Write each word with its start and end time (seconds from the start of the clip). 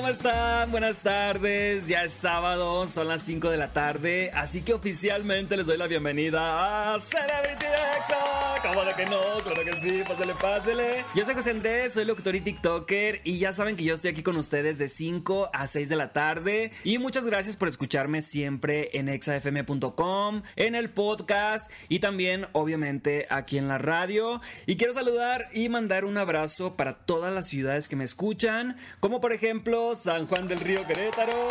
¿cómo 0.00 0.12
están? 0.12 0.70
Buenas 0.70 0.96
tardes. 1.00 1.86
Ya 1.86 2.04
es 2.04 2.12
sábado, 2.12 2.86
son 2.86 3.06
las 3.06 3.22
5 3.22 3.50
de 3.50 3.58
la 3.58 3.68
tarde, 3.68 4.30
así 4.34 4.62
que 4.62 4.72
oficialmente 4.72 5.58
les 5.58 5.66
doy 5.66 5.76
la 5.76 5.88
bienvenida 5.88 6.94
a 6.94 6.98
Celebrity 6.98 7.66
Exa. 7.66 8.50
¿Cómo 8.62 8.82
de 8.84 8.94
que 8.94 9.04
no? 9.04 9.20
Claro 9.42 9.62
que 9.62 9.80
sí, 9.82 10.02
pásale, 10.06 10.34
pásale. 10.34 11.04
Yo 11.14 11.24
soy 11.26 11.34
José 11.34 11.50
Andrés, 11.50 11.92
soy 11.92 12.06
locutor 12.06 12.34
y 12.34 12.40
TikToker 12.40 13.20
y 13.24 13.38
ya 13.38 13.52
saben 13.52 13.76
que 13.76 13.84
yo 13.84 13.92
estoy 13.92 14.12
aquí 14.12 14.22
con 14.22 14.36
ustedes 14.38 14.78
de 14.78 14.88
5 14.88 15.50
a 15.52 15.66
6 15.66 15.88
de 15.90 15.96
la 15.96 16.12
tarde 16.14 16.72
y 16.82 16.96
muchas 16.98 17.26
gracias 17.26 17.56
por 17.56 17.68
escucharme 17.68 18.22
siempre 18.22 18.90
en 18.98 19.10
exafm.com, 19.10 20.42
en 20.56 20.74
el 20.74 20.88
podcast 20.88 21.70
y 21.90 21.98
también 21.98 22.46
obviamente 22.52 23.26
aquí 23.28 23.58
en 23.58 23.68
la 23.68 23.76
radio. 23.76 24.40
Y 24.64 24.76
quiero 24.76 24.94
saludar 24.94 25.48
y 25.52 25.68
mandar 25.68 26.06
un 26.06 26.16
abrazo 26.16 26.76
para 26.76 26.94
todas 26.94 27.34
las 27.34 27.48
ciudades 27.48 27.86
que 27.86 27.96
me 27.96 28.04
escuchan 28.04 28.78
como 29.00 29.20
por 29.20 29.34
ejemplo 29.34 29.89
San 29.94 30.26
Juan 30.26 30.46
del 30.46 30.60
Río 30.60 30.86
Querétaro, 30.86 31.48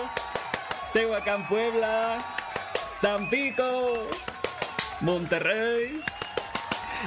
Tehuacán 0.94 1.48
Puebla, 1.48 2.18
Tampico, 3.02 4.08
Monterrey 5.02 6.02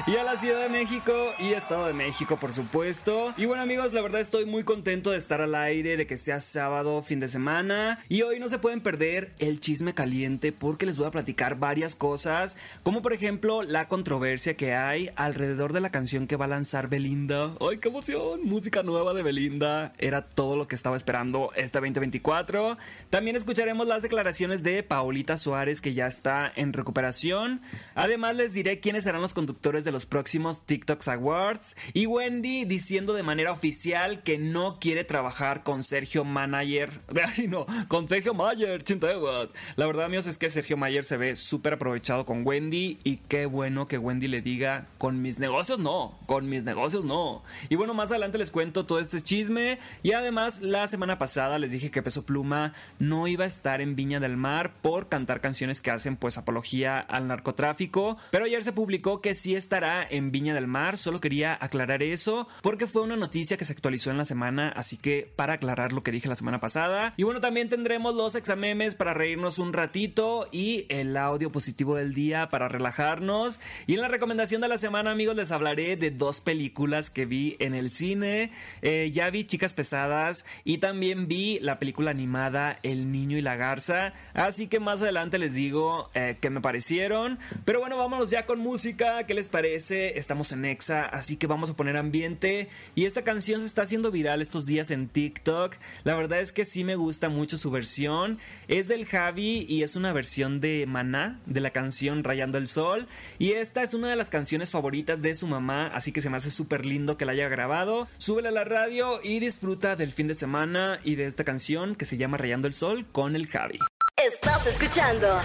y 0.07 0.17
a 0.17 0.25
la 0.25 0.37
Ciudad 0.37 0.61
de 0.61 0.69
México 0.69 1.13
y 1.39 1.53
Estado 1.53 1.87
de 1.87 1.93
México, 1.93 2.37
por 2.37 2.53
supuesto. 2.53 3.35
Y 3.37 3.45
bueno, 3.45 3.63
amigos, 3.63 3.93
la 3.93 4.03
verdad 4.03 4.21
estoy 4.21 4.47
muy 4.47 4.65
contento 4.65 5.11
de 5.11 5.19
estar 5.19 5.41
al 5.41 5.55
aire, 5.55 5.97
de 5.97 6.07
que 6.07 6.17
sea 6.17 6.41
sábado, 6.41 7.03
fin 7.03 7.21
de 7.21 7.29
semana. 7.29 7.99
Y 8.09 8.23
hoy 8.23 8.39
no 8.39 8.49
se 8.49 8.59
pueden 8.59 8.81
perder 8.81 9.33
el 9.39 9.61
chisme 9.61 9.95
caliente 9.95 10.53
porque 10.53 10.87
les 10.87 10.97
voy 10.99 11.07
a 11.07 11.11
platicar 11.11 11.59
varias 11.59 11.95
cosas, 11.95 12.57
como 12.83 13.03
por 13.03 13.13
ejemplo 13.13 13.63
la 13.63 13.89
controversia 13.89 14.57
que 14.57 14.75
hay 14.75 15.11
alrededor 15.17 15.73
de 15.73 15.81
la 15.81 15.91
canción 15.91 16.27
que 16.27 16.37
va 16.37 16.47
a 16.47 16.49
lanzar 16.49 16.89
Belinda. 16.89 17.53
¡Ay, 17.61 17.79
qué 17.79 17.89
emoción! 17.89 18.41
Música 18.45 18.83
nueva 18.83 19.15
de 19.15 19.23
Belinda. 19.23 19.93
Era 19.99 20.23
todo 20.23 20.57
lo 20.57 20.69
que 20.69 20.75
estaba 20.75 20.97
esperando 20.97 21.51
este 21.55 21.79
2024. 21.79 22.77
También 23.11 23.37
escucharemos 23.37 23.87
las 23.87 24.03
declaraciones 24.03 24.63
de 24.63 24.83
Paulita 24.83 25.37
Suárez, 25.37 25.81
que 25.81 25.95
ya 25.95 26.07
está 26.07 26.53
en 26.55 26.73
recuperación. 26.73 27.61
Además, 27.95 28.37
les 28.37 28.53
diré 28.55 28.81
quiénes 28.81 29.05
serán 29.05 29.21
los 29.21 29.35
conductores 29.35 29.82
de 29.85 29.93
los 29.93 30.07
próximos 30.07 30.67
TikToks 30.67 31.09
Awards. 31.09 31.77
Y 31.93 32.07
Wendy 32.07 32.65
diciendo 32.65 33.13
de 33.15 33.23
manera 33.23 33.53
oficial 33.53 34.23
que 34.23 34.39
no 34.39 34.79
quiere 34.81 35.05
trabajar 35.05 35.63
con 35.63 35.83
Sergio 35.83 36.25
Manager. 36.25 37.01
Ay, 37.37 37.49
no, 37.49 37.67
con 37.89 38.09
Sergio 38.09 38.35
Mayer, 38.35 38.83
chinteguas. 38.83 39.53
La 39.77 39.87
verdad, 39.87 40.07
amigos, 40.07 40.27
es 40.27 40.39
que 40.39 40.51
Sergio 40.51 40.77
Mayer 40.77 41.05
se 41.05 41.17
ve 41.17 41.37
súper 41.37 41.75
aprovechado 41.75 42.25
con 42.25 42.47
Wendy. 42.47 42.99
Y 43.05 43.17
qué 43.17 43.47
bueno 43.47 43.89
que 43.89 43.99
Wendy 43.99 44.29
le 44.29 44.43
diga: 44.43 44.87
con 44.99 45.23
mis 45.23 45.39
negocios 45.39 45.79
no, 45.79 46.19
con 46.27 46.49
mis 46.49 46.65
negocios 46.65 47.05
no. 47.05 47.43
Y 47.69 47.77
bueno, 47.77 47.95
más 47.95 48.11
adelante 48.11 48.39
les 48.39 48.51
cuento 48.51 48.87
todo 48.87 48.99
este 48.99 49.23
chisme. 49.23 49.79
Y 50.03 50.13
además, 50.13 50.63
la 50.63 50.87
semana 50.89 51.19
pasada 51.19 51.59
les 51.59 51.73
dije 51.73 51.91
que 51.91 52.03
Peso 52.03 52.25
Pluma 52.25 52.75
no 52.99 53.27
iba 53.27 53.45
a 53.45 53.49
estar 53.49 53.81
en 53.81 53.97
Viña 53.97 54.21
del 54.21 54.37
Mar 54.37 54.73
por 54.81 55.09
cantar 55.09 55.41
canciones 55.41 55.81
que 55.81 55.91
hacen 55.91 56.17
pues 56.17 56.39
apología 56.39 57.01
al 57.01 57.29
narcotráfico. 57.29 58.19
Pero 58.31 58.45
ayer 58.45 58.65
se 58.65 58.73
publicó 58.73 59.21
que 59.21 59.35
sí 59.35 59.55
está 59.55 59.72
estará 59.73 60.07
en 60.11 60.33
Viña 60.33 60.53
del 60.53 60.67
Mar, 60.67 60.99
solo 60.99 61.19
quería 61.19 61.57
aclarar 61.59 62.03
eso 62.03 62.47
porque 62.61 62.87
fue 62.87 63.01
una 63.01 63.17
noticia 63.17 63.57
que 63.57 63.65
se 63.65 63.73
actualizó 63.73 64.11
en 64.11 64.19
la 64.19 64.27
semana, 64.27 64.69
así 64.69 64.99
que 64.99 65.33
para 65.35 65.55
aclarar 65.55 65.95
lo 65.95 66.03
que 66.03 66.11
dije 66.11 66.29
la 66.29 66.35
semana 66.35 66.61
pasada. 66.61 67.15
Y 67.17 67.23
bueno, 67.23 67.41
también 67.41 67.71
tendremos 67.71 68.15
los 68.15 68.35
examemes 68.35 68.97
para 68.97 69.15
reírnos 69.15 69.59
un 69.59 69.73
ratito 69.73 70.47
y 70.53 70.85
el 70.91 71.17
audio 71.17 71.51
positivo 71.51 71.97
del 71.97 72.13
día 72.13 72.51
para 72.51 72.69
relajarnos. 72.69 73.61
Y 73.87 73.95
en 73.95 74.03
la 74.03 74.09
recomendación 74.09 74.61
de 74.61 74.69
la 74.69 74.77
semana, 74.77 75.13
amigos, 75.13 75.37
les 75.37 75.51
hablaré 75.51 75.97
de 75.97 76.11
dos 76.11 76.43
películas 76.43 77.09
que 77.09 77.25
vi 77.25 77.57
en 77.59 77.75
el 77.75 77.89
cine. 77.89 78.51
Eh, 78.83 79.11
ya 79.11 79.31
vi 79.31 79.45
Chicas 79.45 79.73
Pesadas 79.73 80.45
y 80.65 80.79
también 80.79 81.29
vi 81.29 81.61
la 81.61 81.79
película 81.79 82.11
animada 82.11 82.79
El 82.83 83.11
Niño 83.11 83.39
y 83.39 83.41
la 83.41 83.57
Garza. 83.57 84.13
Así 84.35 84.67
que 84.67 84.81
más 84.81 85.01
adelante 85.01 85.39
les 85.39 85.55
digo 85.55 86.11
eh, 86.13 86.37
qué 86.43 86.51
me 86.51 86.61
parecieron. 86.61 87.39
Pero 87.65 87.81
bueno, 87.81 87.97
vámonos 87.97 88.29
ya 88.29 88.45
con 88.45 88.59
música. 88.59 89.25
¿Qué 89.25 89.33
les 89.33 89.49
parece? 89.49 89.62
Estamos 89.65 90.51
en 90.53 90.65
Exa, 90.65 91.05
así 91.05 91.37
que 91.37 91.47
vamos 91.47 91.71
a 91.71 91.75
poner 91.75 91.97
ambiente. 91.97 92.69
Y 92.95 93.05
esta 93.05 93.23
canción 93.23 93.61
se 93.61 93.67
está 93.67 93.83
haciendo 93.83 94.11
viral 94.11 94.43
estos 94.43 94.67
días 94.67 94.91
en 94.91 95.09
TikTok. 95.09 95.77
La 96.05 96.15
verdad 96.15 96.41
es 96.41 96.53
que 96.53 96.65
sí 96.65 96.85
me 96.85 96.97
gusta 96.97 97.29
mucho 97.29 97.57
su 97.57 97.71
versión. 97.71 98.39
Es 98.69 98.89
del 98.89 99.07
Javi 99.07 99.65
y 99.69 99.83
es 99.83 99.95
una 99.95 100.13
versión 100.13 100.61
de 100.61 100.85
Maná, 100.89 101.41
de 101.47 101.61
la 101.61 101.71
canción 101.71 102.25
Rayando 102.25 102.59
el 102.59 102.67
Sol. 102.67 103.07
Y 103.39 103.53
esta 103.53 103.83
es 103.83 103.95
una 103.95 104.09
de 104.09 104.17
las 104.17 104.31
canciones 104.31 104.71
favoritas 104.71 105.23
de 105.23 105.35
su 105.35 105.47
mamá, 105.47 105.87
así 105.89 106.13
que 106.13 106.23
se 106.23 106.31
me 106.31 106.39
hace 106.39 106.51
súper 106.51 106.85
lindo 106.85 107.17
que 107.17 107.25
la 107.25 107.33
haya 107.33 107.49
grabado. 107.49 108.09
Súbela 108.19 108.49
a 108.49 108.53
la 108.53 108.65
radio 108.65 109.21
y 109.23 109.39
disfruta 109.39 109.97
del 109.97 110.13
fin 110.13 110.27
de 110.27 110.35
semana 110.35 111.01
y 111.05 111.15
de 111.15 111.27
esta 111.27 111.45
canción 111.45 111.95
que 111.95 112.05
se 112.05 112.17
llama 112.17 112.37
Rayando 112.37 112.67
el 112.67 112.75
Sol 112.75 113.07
con 113.13 113.37
el 113.37 113.47
Javi. 113.47 113.79
Estás 114.17 114.67
escuchando 114.67 115.41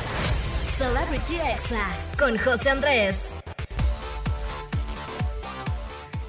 Celebrity 0.78 1.36
Exa 1.36 1.88
con 2.20 2.38
José 2.38 2.70
Andrés. 2.70 3.16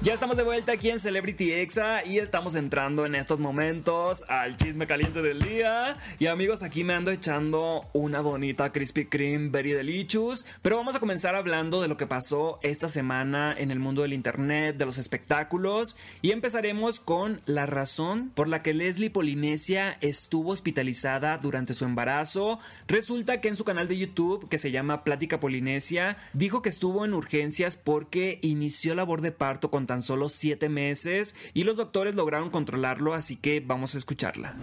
Ya 0.01 0.13
estamos 0.13 0.37
de 0.37 0.43
vuelta 0.43 0.71
aquí 0.71 0.89
en 0.89 0.97
Celebrity 0.97 1.51
Exa 1.51 2.05
y 2.05 2.19
estamos 2.19 2.55
entrando 2.55 3.05
en 3.05 3.15
estos 3.15 3.41
momentos 3.41 4.23
al 4.29 4.55
chisme 4.55 4.87
caliente 4.87 5.21
del 5.21 5.41
día. 5.41 5.97
Y 6.19 6.27
amigos, 6.27 6.63
aquí 6.63 6.85
me 6.85 6.93
ando 6.93 7.11
echando 7.11 7.85
una 7.91 8.21
bonita 8.21 8.71
Krispy 8.71 9.07
Kreme 9.07 9.49
Very 9.49 9.73
Delicious. 9.73 10.45
Pero 10.61 10.77
vamos 10.77 10.95
a 10.95 11.01
comenzar 11.01 11.35
hablando 11.35 11.81
de 11.81 11.89
lo 11.89 11.97
que 11.97 12.07
pasó 12.07 12.59
esta 12.63 12.87
semana 12.87 13.53
en 13.57 13.71
el 13.71 13.79
mundo 13.79 14.03
del 14.03 14.13
internet, 14.13 14.77
de 14.77 14.85
los 14.85 14.97
espectáculos. 14.97 15.97
Y 16.21 16.31
empezaremos 16.31 17.01
con 17.01 17.41
la 17.45 17.65
razón 17.65 18.31
por 18.33 18.47
la 18.47 18.63
que 18.63 18.73
Leslie 18.73 19.09
Polinesia 19.09 19.97
estuvo 19.99 20.51
hospitalizada 20.51 21.37
durante 21.39 21.73
su 21.73 21.83
embarazo. 21.83 22.59
Resulta 22.87 23.41
que 23.41 23.49
en 23.49 23.57
su 23.57 23.65
canal 23.65 23.89
de 23.89 23.97
YouTube, 23.97 24.47
que 24.47 24.59
se 24.59 24.71
llama 24.71 25.03
Plática 25.03 25.41
Polinesia, 25.41 26.15
dijo 26.31 26.61
que 26.61 26.69
estuvo 26.69 27.03
en 27.03 27.13
urgencias 27.13 27.75
porque 27.75 28.39
inició 28.41 28.95
labor 28.95 29.19
de 29.19 29.33
parto 29.33 29.69
con 29.69 29.88
tan 29.89 30.03
solo 30.03 30.29
7 30.29 30.69
meses 30.69 31.33
y 31.55 31.63
los 31.63 31.77
doctores 31.77 32.13
lograron 32.13 32.51
controlarlo, 32.51 33.15
así 33.15 33.35
que 33.35 33.59
vamos 33.59 33.95
a 33.95 33.97
escucharla. 33.97 34.53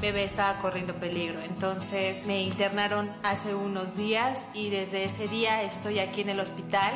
Bebé 0.00 0.24
estaba 0.24 0.58
corriendo 0.58 0.96
peligro, 0.96 1.40
entonces 1.40 2.26
me 2.26 2.42
internaron 2.42 3.08
hace 3.22 3.54
unos 3.54 3.96
días 3.96 4.44
y 4.54 4.70
desde 4.70 5.04
ese 5.04 5.28
día 5.28 5.62
estoy 5.62 6.00
aquí 6.00 6.22
en 6.22 6.30
el 6.30 6.40
hospital 6.40 6.92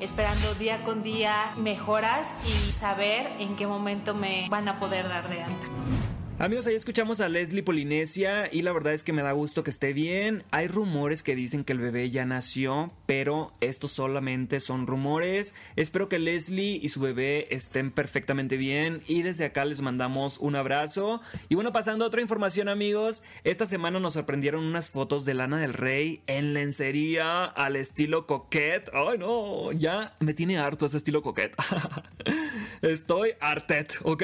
esperando 0.00 0.52
día 0.56 0.82
con 0.82 1.02
día 1.02 1.54
mejoras 1.56 2.34
y 2.46 2.72
saber 2.72 3.26
en 3.38 3.56
qué 3.56 3.66
momento 3.66 4.12
me 4.12 4.46
van 4.50 4.68
a 4.68 4.78
poder 4.78 5.08
dar 5.08 5.26
de 5.30 5.42
alta. 5.42 5.66
Amigos, 6.40 6.66
ahí 6.66 6.74
escuchamos 6.74 7.20
a 7.20 7.28
Leslie 7.28 7.62
Polinesia 7.62 8.48
y 8.50 8.62
la 8.62 8.72
verdad 8.72 8.94
es 8.94 9.02
que 9.02 9.12
me 9.12 9.20
da 9.20 9.32
gusto 9.32 9.62
que 9.62 9.68
esté 9.68 9.92
bien. 9.92 10.42
Hay 10.50 10.68
rumores 10.68 11.22
que 11.22 11.36
dicen 11.36 11.64
que 11.64 11.74
el 11.74 11.80
bebé 11.80 12.08
ya 12.08 12.24
nació, 12.24 12.92
pero 13.04 13.52
estos 13.60 13.90
solamente 13.90 14.58
son 14.60 14.86
rumores. 14.86 15.54
Espero 15.76 16.08
que 16.08 16.18
Leslie 16.18 16.80
y 16.82 16.88
su 16.88 17.00
bebé 17.02 17.46
estén 17.54 17.90
perfectamente 17.90 18.56
bien 18.56 19.02
y 19.06 19.20
desde 19.20 19.44
acá 19.44 19.66
les 19.66 19.82
mandamos 19.82 20.38
un 20.38 20.56
abrazo. 20.56 21.20
Y 21.50 21.56
bueno, 21.56 21.74
pasando 21.74 22.06
a 22.06 22.08
otra 22.08 22.22
información 22.22 22.70
amigos, 22.70 23.22
esta 23.44 23.66
semana 23.66 24.00
nos 24.00 24.14
sorprendieron 24.14 24.64
unas 24.64 24.88
fotos 24.88 25.26
de 25.26 25.34
Lana 25.34 25.58
del 25.58 25.74
Rey 25.74 26.22
en 26.26 26.54
lencería 26.54 27.44
al 27.44 27.76
estilo 27.76 28.26
coquette. 28.26 28.88
Ay 28.94 29.18
no, 29.18 29.72
ya 29.72 30.14
me 30.20 30.32
tiene 30.32 30.56
harto 30.56 30.86
ese 30.86 30.96
estilo 30.96 31.20
coquette. 31.20 31.54
Estoy 32.82 33.32
artet, 33.40 33.94
¿ok? 34.04 34.22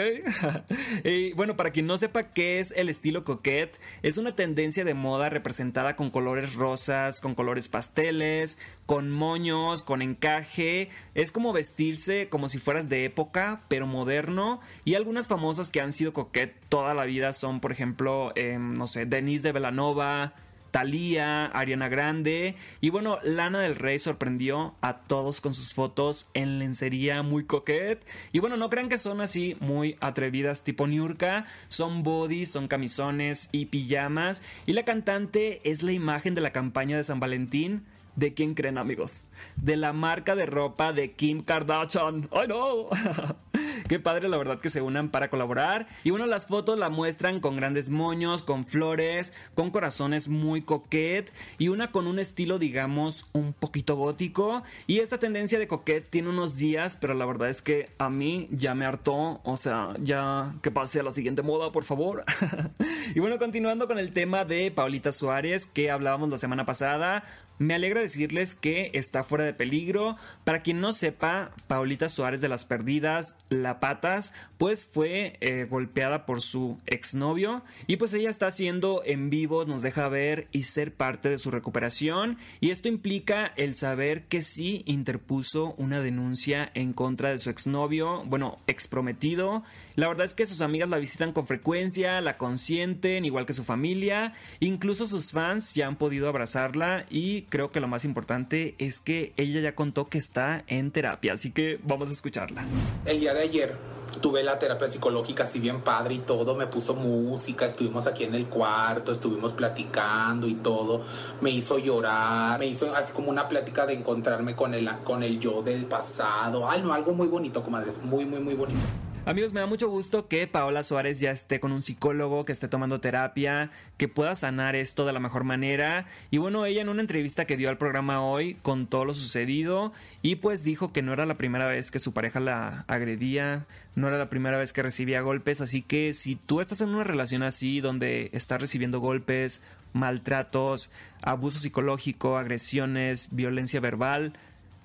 y 1.05 1.35
bueno, 1.35 1.59
para 1.59 1.73
quien 1.73 1.87
no 1.87 1.99
sepa 1.99 2.33
qué 2.33 2.59
es 2.59 2.73
el 2.75 2.89
estilo 2.89 3.23
coquette, 3.23 3.79
es 4.03 4.17
una 4.17 4.35
tendencia 4.35 4.83
de 4.83 4.95
moda 4.95 5.29
representada 5.29 5.95
con 5.95 6.09
colores 6.09 6.55
rosas, 6.55 7.21
con 7.21 7.35
colores 7.35 7.69
pasteles, 7.69 8.59
con 8.87 9.11
moños, 9.11 9.83
con 9.83 10.01
encaje. 10.01 10.89
Es 11.15 11.33
como 11.33 11.53
vestirse 11.53 12.31
como 12.31 12.49
si 12.49 12.57
fueras 12.57 12.89
de 12.89 13.05
época, 13.05 13.61
pero 13.69 13.87
moderno. 13.87 14.61
Y 14.87 14.95
algunas 14.95 15.29
famosas 15.29 15.69
que 15.69 15.83
han 15.83 15.93
sido 15.93 16.15
coquette 16.15 16.57
toda 16.71 16.95
la 16.95 17.05
vida 17.05 17.35
son, 17.35 17.61
por 17.61 17.73
ejemplo, 17.73 18.33
em, 18.37 18.73
no 18.73 18.87
sé, 18.87 19.05
Denise 19.05 19.49
de 19.49 19.53
Velanova, 19.53 20.33
Thalía, 20.71 21.47
Ariana 21.47 21.89
Grande. 21.89 22.55
Y 22.81 22.91
bueno, 22.91 23.19
Lana 23.23 23.61
del 23.61 23.77
Rey 23.77 23.99
sorprendió 23.99 24.75
a 24.81 24.99
todos 24.99 25.41
con 25.41 25.55
sus 25.55 25.75
fotos 25.75 26.29
en 26.35 26.59
lencería 26.59 27.23
muy 27.23 27.45
coquette 27.45 28.07
y 28.33 28.39
bueno, 28.39 28.57
no 28.57 28.71
crean 28.71 28.89
que 28.89 28.99
son 28.99 29.21
así 29.21 29.57
muy 29.61 29.97
atrevidas 30.01 30.65
tipo 30.65 30.87
Niurka, 30.87 31.47
son 31.69 32.03
bodies, 32.03 32.51
son 32.51 32.69
camisones 32.69 33.49
y 33.53 33.67
pijamas. 33.67 34.43
Y 34.67 34.73
la 34.73 34.85
cantante 34.85 35.61
es 35.65 35.83
la 35.83 35.93
imagen 35.93 36.35
de 36.35 36.41
la 36.41 36.53
campaña 36.53 36.97
de 36.97 37.05
San 37.05 37.21
Valentín 37.21 37.85
¿De 38.17 38.33
quién 38.33 38.55
creen 38.55 38.79
amigos? 38.79 39.21
De 39.57 39.77
la 39.77 39.93
marca 39.93 40.35
de 40.35 40.47
ropa 40.47 40.95
de 40.95 41.13
Kim 41.13 41.43
Kardashian. 41.43 42.31
¡Ay 42.33 42.49
no! 42.49 42.89
Qué 43.89 44.01
padre 44.01 44.29
la 44.29 44.37
verdad 44.37 44.59
que 44.59 44.71
se 44.71 44.81
unan 44.81 45.11
para 45.11 45.29
colaborar. 45.29 45.87
Y 46.03 46.11
bueno, 46.11 46.27
las 46.27 46.47
fotos 46.47 46.79
la 46.79 46.89
muestran 46.89 47.41
con 47.41 47.57
grandes 47.57 47.91
moños, 47.91 48.43
con 48.43 48.65
flores, 48.65 49.35
con 49.55 49.71
corazones 49.71 50.29
muy 50.29 50.63
coquet 50.63 51.31
y 51.59 51.69
una 51.69 51.93
con 51.93 52.07
un 52.07 52.19
estilo 52.19 52.59
digamos 52.59 53.27
un 53.33 53.53
poquito 53.53 53.97
gótico. 53.97 54.63
Y 54.87 55.01
esta 55.01 55.19
tendencia 55.19 55.59
de 55.59 55.69
coquet 55.69 56.09
tiene 56.09 56.31
unos 56.31 56.57
días, 56.57 56.97
pero 57.01 57.13
la 57.13 57.27
verdad 57.27 57.51
es 57.51 57.61
que 57.61 57.91
a 57.99 58.09
mí 58.09 58.49
ya 58.51 58.75
me 58.75 58.87
hartó. 58.87 59.41
O 59.45 59.57
sea, 59.59 59.91
ya 60.01 60.55
que 60.63 60.71
pase 60.71 61.01
a 61.01 61.03
la 61.03 61.13
siguiente 61.13 61.43
moda, 61.43 61.71
por 61.71 61.85
favor. 61.85 62.25
y 63.15 63.21
bueno, 63.21 63.39
continuando 63.39 63.87
con 63.87 63.99
el 63.99 64.13
tema 64.13 64.47
de 64.47 64.71
Paulita 64.71 65.13
Suárez 65.13 65.67
que 65.67 65.91
hablábamos 65.91 66.31
la 66.31 66.39
semana 66.39 66.65
pasada. 66.65 67.23
Me 67.59 67.75
alegra 67.75 68.01
decirles 68.01 68.55
que 68.55 68.91
está 68.93 69.25
fuera 69.25 69.45
de 69.45 69.55
peligro. 69.55 70.17
Para 70.45 70.63
quien 70.63 70.81
no 70.81 70.93
sepa, 70.93 71.53
Paulita 71.67 72.09
Suárez 72.09 72.41
de 72.41 72.49
las 72.49 72.67
Perdidas, 72.67 73.41
La 73.49 73.81
Patas, 73.81 74.35
pues 74.59 74.85
fue 74.85 75.39
eh, 75.41 75.67
golpeada 75.69 76.27
por 76.27 76.43
su 76.43 76.79
exnovio 76.87 77.63
y 77.87 77.97
pues 77.97 78.13
ella 78.13 78.29
está 78.29 78.49
haciendo 78.49 79.03
en 79.05 79.31
vivo, 79.31 79.65
nos 79.65 79.83
deja 79.83 80.09
ver 80.09 80.49
y 80.53 80.65
ser 80.65 80.93
parte 80.93 81.31
de 81.31 81.39
su 81.39 81.51
recuperación 81.51 82.39
y 82.61 82.71
esto 82.71 82.89
implica 82.89 83.53
el 83.57 83.75
saber 83.75 84.25
que 84.25 84.43
sí 84.43 84.83
interpuso 84.87 85.75
una 85.79 86.01
denuncia 86.01 86.71
en 86.75 86.93
contra 86.93 87.31
de 87.31 87.39
su 87.39 87.51
exnovio, 87.51 88.23
bueno, 88.27 88.59
exprometido. 88.67 89.65
La 89.97 90.09
verdad 90.09 90.27
es 90.27 90.35
que 90.35 90.45
sus 90.45 90.61
amigas 90.61 90.91
la 90.91 90.99
visitan 90.99 91.33
con 91.33 91.47
frecuencia, 91.47 92.21
la 92.21 92.37
consienten, 92.37 93.25
igual 93.25 93.47
que 93.47 93.55
su 93.55 93.65
familia, 93.65 94.35
incluso 94.61 95.07
sus 95.07 95.33
fans 95.33 95.75
ya 95.75 95.87
han 95.87 95.97
podido 95.97 96.29
abrazarla 96.29 97.07
y 97.09 97.43
creo 97.45 97.73
que 97.73 97.81
lo 97.81 97.89
más 97.89 98.05
importante 98.05 98.75
es 98.79 99.01
que 99.01 99.33
ella 99.39 99.61
ya 99.61 99.75
contó 99.75 100.09
que 100.09 100.19
está 100.19 100.65
en 100.67 100.91
terapia, 100.91 101.33
así 101.33 101.51
que 101.51 101.81
vamos 101.83 102.11
a 102.11 102.13
escucharla. 102.13 102.67
El 103.07 103.21
día 103.21 103.33
de 103.33 103.41
ayer 103.41 103.75
tuve 104.21 104.43
la 104.43 104.59
terapia 104.59 104.87
psicológica 104.87 105.45
así 105.45 105.61
bien 105.61 105.81
padre 105.81 106.17
y 106.17 106.19
todo, 106.19 106.55
me 106.55 106.67
puso 106.67 106.95
música, 106.95 107.65
estuvimos 107.65 108.07
aquí 108.07 108.25
en 108.25 108.35
el 108.35 108.49
cuarto, 108.49 109.13
estuvimos 109.13 109.55
platicando 109.55 110.47
y 110.47 110.57
todo, 110.57 111.07
me 111.41 111.49
hizo 111.49 111.79
llorar, 111.79 112.59
me 112.59 112.67
hizo 112.67 112.95
así 112.95 113.15
como 113.15 113.31
una 113.31 113.49
plática 113.49 113.87
de 113.87 113.95
encontrarme 113.95 114.55
con 114.55 114.75
el, 114.75 114.91
con 115.05 115.23
el 115.23 115.41
yo 115.41 115.63
del 115.63 115.87
pasado, 115.87 116.69
ay 116.69 116.83
no, 116.83 116.93
algo 116.93 117.15
muy 117.15 117.29
bonito, 117.29 117.63
comadres, 117.63 118.03
muy, 118.05 118.27
muy, 118.27 118.41
muy 118.41 118.53
bonito. 118.53 119.06
Amigos, 119.27 119.53
me 119.53 119.59
da 119.59 119.67
mucho 119.67 119.91
gusto 119.91 120.29
que 120.29 120.47
Paola 120.47 120.85
Suárez 120.85 121.19
ya 121.19 121.33
esté 121.33 121.59
con 121.59 121.73
un 121.73 121.83
psicólogo, 121.83 122.45
que 122.45 122.53
esté 122.53 122.69
tomando 122.69 123.01
terapia, 123.01 123.71
que 123.97 124.07
pueda 124.07 124.37
sanar 124.37 124.77
esto 124.77 125.05
de 125.05 125.13
la 125.13 125.19
mejor 125.19 125.43
manera. 125.43 126.07
Y 126.31 126.39
bueno, 126.39 126.65
ella 126.65 126.83
en 126.83 126.89
una 126.89 127.01
entrevista 127.01 127.45
que 127.45 127.57
dio 127.57 127.69
al 127.69 127.77
programa 127.77 128.23
hoy 128.23 128.55
contó 128.63 129.05
lo 129.05 129.15
sucedido 129.15 129.93
y 130.23 130.37
pues 130.37 130.63
dijo 130.63 130.93
que 130.93 131.03
no 131.03 131.13
era 131.13 131.27
la 131.27 131.37
primera 131.37 131.67
vez 131.67 131.91
que 131.91 131.99
su 131.99 132.15
pareja 132.15 132.39
la 132.39 132.85
agredía, 132.87 133.67
no 133.97 134.07
era 134.07 134.17
la 134.17 134.31
primera 134.31 134.59
vez 134.59 134.73
que 134.73 134.85
recibía 134.85 135.23
golpes, 135.23 135.61
así 135.61 135.83
que 135.83 136.15
si 136.15 136.37
tú 136.37 136.61
estás 136.61 136.81
en 136.81 136.91
una 136.91 137.03
relación 137.03 137.43
así 137.43 137.81
donde 137.81 138.31
estás 138.33 138.61
recibiendo 138.61 139.01
golpes, 139.01 139.67
maltratos, 139.93 140.93
abuso 141.21 141.59
psicológico, 141.59 142.39
agresiones, 142.39 143.35
violencia 143.35 143.81
verbal, 143.81 144.35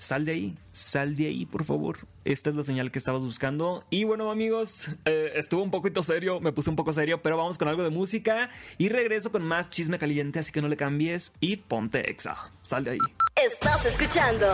sal 0.01 0.25
de 0.25 0.31
ahí, 0.31 0.57
sal 0.71 1.15
de 1.15 1.27
ahí, 1.27 1.45
por 1.45 1.63
favor. 1.63 2.00
Esta 2.25 2.50
es 2.50 2.56
la 2.56 2.63
señal 2.63 2.92
que 2.92 2.98
estabas 2.98 3.21
buscando. 3.21 3.86
Y 3.92 4.03
bueno, 4.03 4.31
amigos, 4.31 4.88
eh, 5.06 5.33
estuvo 5.36 5.62
un 5.62 5.69
poquito 5.69 6.01
serio, 6.01 6.39
me 6.39 6.51
puse 6.51 6.71
un 6.71 6.75
poco 6.75 6.92
serio, 6.92 7.21
pero 7.21 7.38
vamos 7.38 7.59
con 7.59 7.68
algo 7.68 7.83
de 7.83 7.92
música 7.92 8.50
y 8.80 8.89
regreso 8.89 9.31
con 9.31 9.44
más 9.44 9.69
chisme 9.69 10.00
caliente, 10.00 10.39
así 10.39 10.51
que 10.51 10.62
no 10.62 10.69
le 10.69 10.75
cambies 10.75 11.33
y 11.39 11.57
ponte 11.57 12.09
exa. 12.09 12.51
Sal 12.63 12.83
de 12.83 12.92
ahí. 12.92 12.98
Estás 13.36 13.86
escuchando 13.86 14.48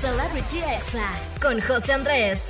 Celebrity 0.00 0.58
Exa 0.58 1.08
con 1.40 1.58
José 1.62 1.94
Andrés. 1.94 2.40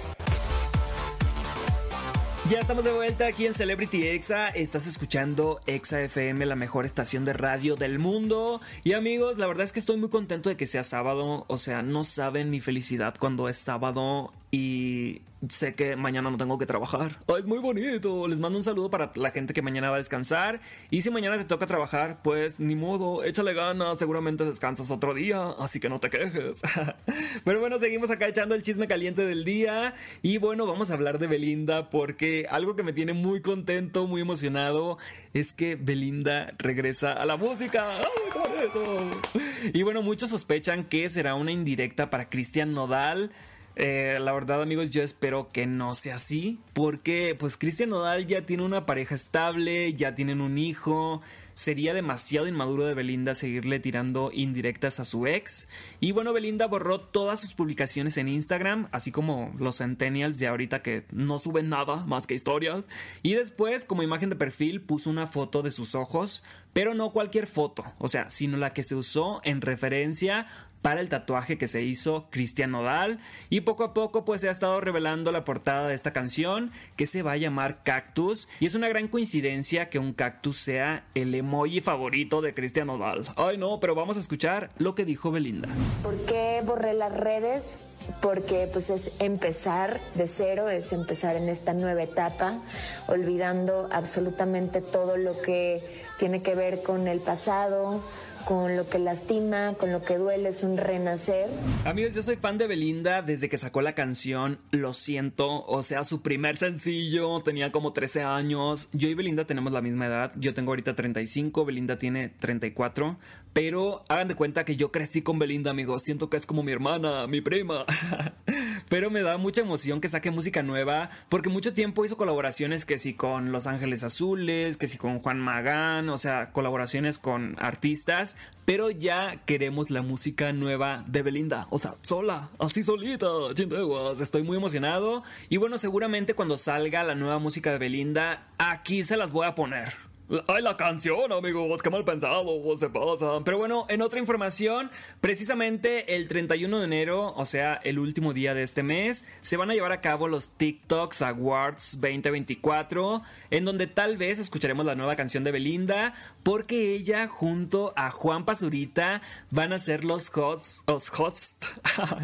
Ya 2.51 2.59
estamos 2.59 2.83
de 2.83 2.91
vuelta 2.91 3.29
aquí 3.29 3.47
en 3.47 3.55
Celebrity 3.55 4.09
Exa. 4.09 4.49
Estás 4.49 4.89
escuchando 4.89 5.61
Exa 5.69 6.01
FM, 6.01 6.45
la 6.47 6.57
mejor 6.57 6.85
estación 6.85 7.25
de 7.25 7.33
radio 7.33 7.77
del 7.77 8.01
mundo. 8.01 8.61
Y 8.83 8.95
amigos, 8.95 9.39
la 9.39 9.47
verdad 9.47 9.63
es 9.63 9.71
que 9.71 9.79
estoy 9.79 9.99
muy 9.99 10.09
contento 10.09 10.49
de 10.49 10.57
que 10.57 10.67
sea 10.67 10.83
sábado. 10.83 11.45
O 11.47 11.57
sea, 11.59 11.83
no 11.83 12.03
saben 12.03 12.51
mi 12.51 12.59
felicidad 12.59 13.15
cuando 13.21 13.49
es 13.49 13.57
sábado 13.57 14.33
y 14.51 15.23
sé 15.49 15.75
que 15.75 15.97
mañana 15.97 16.31
no 16.31 16.37
tengo 16.37 16.59
que 16.59 16.67
trabajar. 16.67 17.17
es 17.39 17.47
muy 17.47 17.59
bonito. 17.59 18.29
Les 18.29 18.41
mando 18.41 18.59
un 18.59 18.65
saludo 18.65 18.91
para 18.91 19.11
la 19.15 19.31
gente 19.31 19.55
que 19.55 19.63
mañana 19.63 19.89
va 19.89 19.97
a 19.97 19.99
descansar. 19.99 20.61
Y 20.91 21.03
si 21.03 21.11
mañana 21.11 21.39
te 21.39 21.45
toca 21.45 21.67
trabajar, 21.67 22.21
pues 22.23 22.61
ni 22.61 22.75
modo, 22.75 23.25
échale 23.25 23.55
ganas. 23.55 23.99
Seguramente 23.99 24.45
descansas 24.45 24.91
otro 24.91 25.15
día, 25.15 25.51
así 25.59 25.81
que 25.81 25.89
no 25.89 25.99
te 25.99 26.11
quejes. 26.11 26.61
Pero 27.45 27.61
bueno, 27.61 27.79
seguimos 27.79 28.11
acá 28.11 28.29
echando 28.29 28.55
el 28.55 28.63
chisme 28.63 28.87
caliente 28.87 29.25
del 29.25 29.45
día. 29.45 29.95
Y 30.23 30.39
bueno, 30.39 30.67
vamos 30.67 30.91
a 30.91 30.95
hablar 30.95 31.19
de 31.19 31.27
Belinda 31.27 31.91
porque 31.91 32.47
algo 32.51 32.77
que 32.77 32.83
me 32.83 32.93
tiene 32.93 33.13
muy 33.13 33.41
contento, 33.41 34.07
muy 34.07 34.21
emocionado, 34.21 34.99
es 35.33 35.53
que 35.53 35.77
Belinda 35.77 36.53
regresa 36.59 37.13
a 37.13 37.25
la 37.25 37.37
música. 37.37 37.99
¡Ay, 37.99 39.71
Y 39.73 39.83
bueno, 39.83 40.03
muchos 40.03 40.31
sospechan 40.31 40.85
que 40.85 41.09
será 41.09 41.35
una 41.35 41.53
indirecta 41.53 42.11
para 42.11 42.29
Cristian 42.29 42.75
Nodal. 42.75 43.33
Eh, 43.77 44.19
la 44.21 44.33
verdad, 44.33 44.63
amigos, 44.63 44.91
yo 44.91 45.03
espero 45.03 45.51
que 45.53 45.67
no 45.67 45.95
sea 45.95 46.17
así. 46.17 46.59
Porque, 46.73 47.37
pues, 47.39 47.57
Cristian 47.57 47.91
Nodal 47.91 48.27
ya 48.27 48.47
tiene 48.47 48.63
una 48.63 48.87
pareja 48.87 49.15
estable, 49.15 49.95
ya 49.95 50.15
tienen 50.15 50.41
un 50.41 50.59
hijo. 50.59 51.23
Sería 51.55 51.93
demasiado 51.93 52.47
inmaduro 52.47 52.87
de 52.87 52.95
Belinda 52.95 53.35
seguirle 53.35 53.81
tirando 53.81 54.31
indirectas 54.33 54.99
a 54.99 55.05
su 55.05 55.27
ex. 55.27 55.69
Y 56.01 56.13
bueno, 56.13 56.33
Belinda 56.33 56.67
borró 56.67 57.01
todas 57.01 57.41
sus 57.41 57.53
publicaciones 57.53 58.17
en 58.17 58.29
Instagram, 58.29 58.89
así 58.93 59.13
como 59.13 59.53
los 59.59 59.79
Centennials 59.79 60.39
de 60.39 60.47
ahorita 60.47 60.81
que 60.81 61.05
no 61.11 61.39
suben 61.39 61.69
nada 61.69 62.07
más 62.07 62.27
que 62.27 62.35
historias. 62.35 62.89
Y 63.23 63.35
después, 63.35 63.85
como 63.85 64.03
imagen 64.03 64.31
de 64.31 64.37
perfil, 64.37 64.81
puso 64.81 65.11
una 65.11 65.27
foto 65.27 65.61
de 65.61 65.71
sus 65.71 65.95
ojos, 65.95 66.45
pero 66.73 66.95
no 66.95 67.11
cualquier 67.11 67.47
foto, 67.47 67.85
o 67.99 68.09
sea, 68.09 68.31
sino 68.31 68.57
la 68.57 68.73
que 68.73 68.85
se 68.85 68.95
usó 68.95 69.41
en 69.45 69.61
referencia 69.61 70.47
para 70.83 71.01
el 71.01 71.09
tatuaje 71.09 71.59
que 71.59 71.69
se 71.69 71.83
hizo 71.83 72.29
Cristian 72.31 72.71
Nodal 72.71 73.19
y 73.49 73.63
poco 73.63 73.85
a 73.85 73.95
poco 73.95 74.25
pues 74.25 74.41
se 74.41 74.49
ha 74.49 74.53
estado 74.53 74.81
revelando 74.81 75.33
la 75.33 75.45
portada 75.45 75.89
de 75.89 75.95
esta 75.95 76.13
canción 76.13 76.73
que 76.97 77.07
se 77.07 77.23
va 77.23 77.33
a 77.33 77.37
llamar 77.37 77.83
Cactus 77.83 78.49
y 78.61 78.67
es 78.67 78.75
una 78.75 78.89
gran 78.89 79.09
coincidencia 79.09 79.91
que 79.91 79.99
un 79.99 80.13
cactus 80.13 80.57
sea 80.57 81.05
el 81.15 81.35
emoji 81.35 81.81
favorito 81.81 82.41
de 82.41 82.55
Cristian 82.55 82.87
Nodal. 82.87 83.27
Ay 83.37 83.59
no, 83.59 83.81
pero 83.81 83.95
vamos 83.95 84.17
a 84.17 84.21
escuchar 84.21 84.71
lo 84.79 84.95
que 84.95 85.05
dijo 85.05 85.31
Belinda. 85.31 85.69
¿Por 86.03 86.17
qué 86.25 86.63
borré 86.65 86.95
las 86.95 87.13
redes? 87.13 87.79
Porque 88.23 88.69
pues 88.73 88.91
es 88.91 89.13
empezar 89.19 90.01
de 90.15 90.27
cero, 90.27 90.69
es 90.69 90.93
empezar 90.93 91.37
en 91.37 91.49
esta 91.49 91.75
nueva 91.75 92.03
etapa, 92.03 92.59
olvidando 93.07 93.89
absolutamente 93.93 94.81
todo 94.81 95.17
lo 95.17 95.41
que 95.43 95.83
tiene 96.19 96.43
que 96.43 96.55
ver 96.55 96.83
con 96.83 97.07
el 97.07 97.21
pasado, 97.21 98.03
con 98.45 98.77
lo 98.77 98.87
que 98.87 98.99
lastima, 98.99 99.75
con 99.75 99.93
lo 99.93 100.03
que 100.03 100.19
duele, 100.19 100.49
es 100.49 100.63
un 100.63 100.77
renacer. 100.77 101.49
Amigos, 101.85 102.15
yo 102.15 102.23
soy 102.23 102.37
fan 102.37 102.59
de 102.59 102.67
Belinda 102.67 103.23
desde 103.23 103.49
que 103.49 103.59
sacó 103.59 103.83
la 103.83 103.95
canción 103.95 104.59
Lo 104.71 104.95
siento, 104.95 105.65
o 105.67 105.83
sea, 105.83 106.05
su 106.05 106.23
primer 106.23 106.57
sencillo, 106.57 107.41
tenía 107.41 107.73
como 107.73 107.93
13 107.93 108.23
años. 108.23 108.89
Yo 108.93 109.09
y 109.09 109.15
Belinda 109.15 109.45
tenemos 109.47 109.73
la 109.73 109.83
misma 109.83 110.07
edad, 110.07 110.33
yo 110.37 110.55
tengo 110.55 110.73
ahorita 110.73 110.95
35, 110.95 111.65
Belinda 111.65 111.99
tiene 111.99 112.29
34, 112.29 113.19
pero 113.53 114.05
hagan 114.09 114.29
de 114.29 114.35
cuenta 114.35 114.65
que 114.65 114.77
yo 114.77 114.93
crecí 114.93 115.23
con 115.23 115.39
Belinda, 115.39 115.71
amigos, 115.71 116.03
siento 116.03 116.31
que 116.31 116.37
es 116.37 116.47
como 116.47 116.63
mi 116.63 116.73
hermana, 116.73 117.27
mi 117.27 117.41
prima. 117.41 117.85
pero 118.89 119.11
me 119.11 119.23
da 119.23 119.39
mucha 119.39 119.61
emoción 119.61 120.01
que 120.01 120.09
saque 120.09 120.31
música 120.31 120.63
nueva, 120.63 121.11
porque 121.29 121.49
mucho 121.49 121.75
tiempo 121.75 122.05
hizo 122.05 122.17
colaboraciones 122.17 122.85
que 122.85 122.99
sí 122.99 123.15
con 123.15 123.53
Los 123.53 123.67
Ángeles 123.67 124.03
Azules, 124.03 124.77
que 124.77 124.89
sí 124.89 124.99
con 124.99 125.19
Juan 125.21 125.41
Magán, 125.41 126.09
o 126.09 126.19
sea, 126.19 126.53
colaboraciones 126.53 127.19
con 127.19 127.57
artistas, 127.59 128.30
pero 128.65 128.91
ya 128.91 129.43
queremos 129.47 129.91
la 129.91 130.03
música 130.03 130.53
nueva 130.53 131.05
de 131.07 131.23
Belinda, 131.23 131.67
o 131.71 131.79
sea, 131.79 131.95
sola, 132.03 132.51
así 132.59 132.83
solita, 132.83 133.27
chinteguas, 133.55 134.21
estoy 134.21 134.43
muy 134.43 134.57
emocionado. 134.57 135.23
Y 135.49 135.57
bueno, 135.57 135.79
seguramente 135.79 136.35
cuando 136.35 136.57
salga 136.57 137.03
la 137.03 137.15
nueva 137.15 137.39
música 137.39 137.73
de 137.73 137.79
Belinda, 137.79 138.49
aquí 138.59 139.03
se 139.03 139.17
las 139.17 139.33
voy 139.33 139.47
a 139.47 139.55
poner. 139.55 140.10
Ay, 140.47 140.63
la 140.63 140.77
canción, 140.77 141.33
amigos, 141.33 141.83
qué 141.83 141.91
mal 141.91 142.05
pensado, 142.05 142.47
se 142.77 142.89
pasa. 142.89 143.43
Pero 143.45 143.59
bueno, 143.59 143.87
en 143.89 144.01
otra 144.01 144.21
información, 144.21 144.89
precisamente 145.21 146.15
el 146.15 146.29
31 146.29 146.79
de 146.79 146.85
enero, 146.85 147.35
o 147.37 147.45
sea, 147.45 147.81
el 147.83 147.99
último 147.99 148.33
día 148.33 148.55
de 148.55 148.63
este 148.63 148.85
mes, 148.85 149.27
se 149.41 149.57
van 149.57 149.73
a 149.73 149.75
llevar 149.75 149.91
a 149.91 150.01
cabo 150.01 150.29
los 150.29 150.51
TikToks 150.51 151.23
Awards 151.23 152.01
2024, 152.01 153.23
en 153.51 153.65
donde 153.65 153.89
tal 153.89 154.19
vez 154.19 154.39
escucharemos 154.39 154.87
la 154.87 154.95
nueva 154.95 155.17
canción 155.17 155.43
de 155.43 155.51
Belinda, 155.51 156.15
porque 156.45 156.95
ella 156.95 157.27
junto 157.27 157.93
a 157.97 158.13
Juan 158.13 158.45
Pazurita 158.45 159.23
van 159.51 159.73
a 159.73 159.81
ser 159.81 160.05
los 160.05 160.31
hosts, 160.37 160.85
los 160.87 161.11
hosts, 161.19 161.57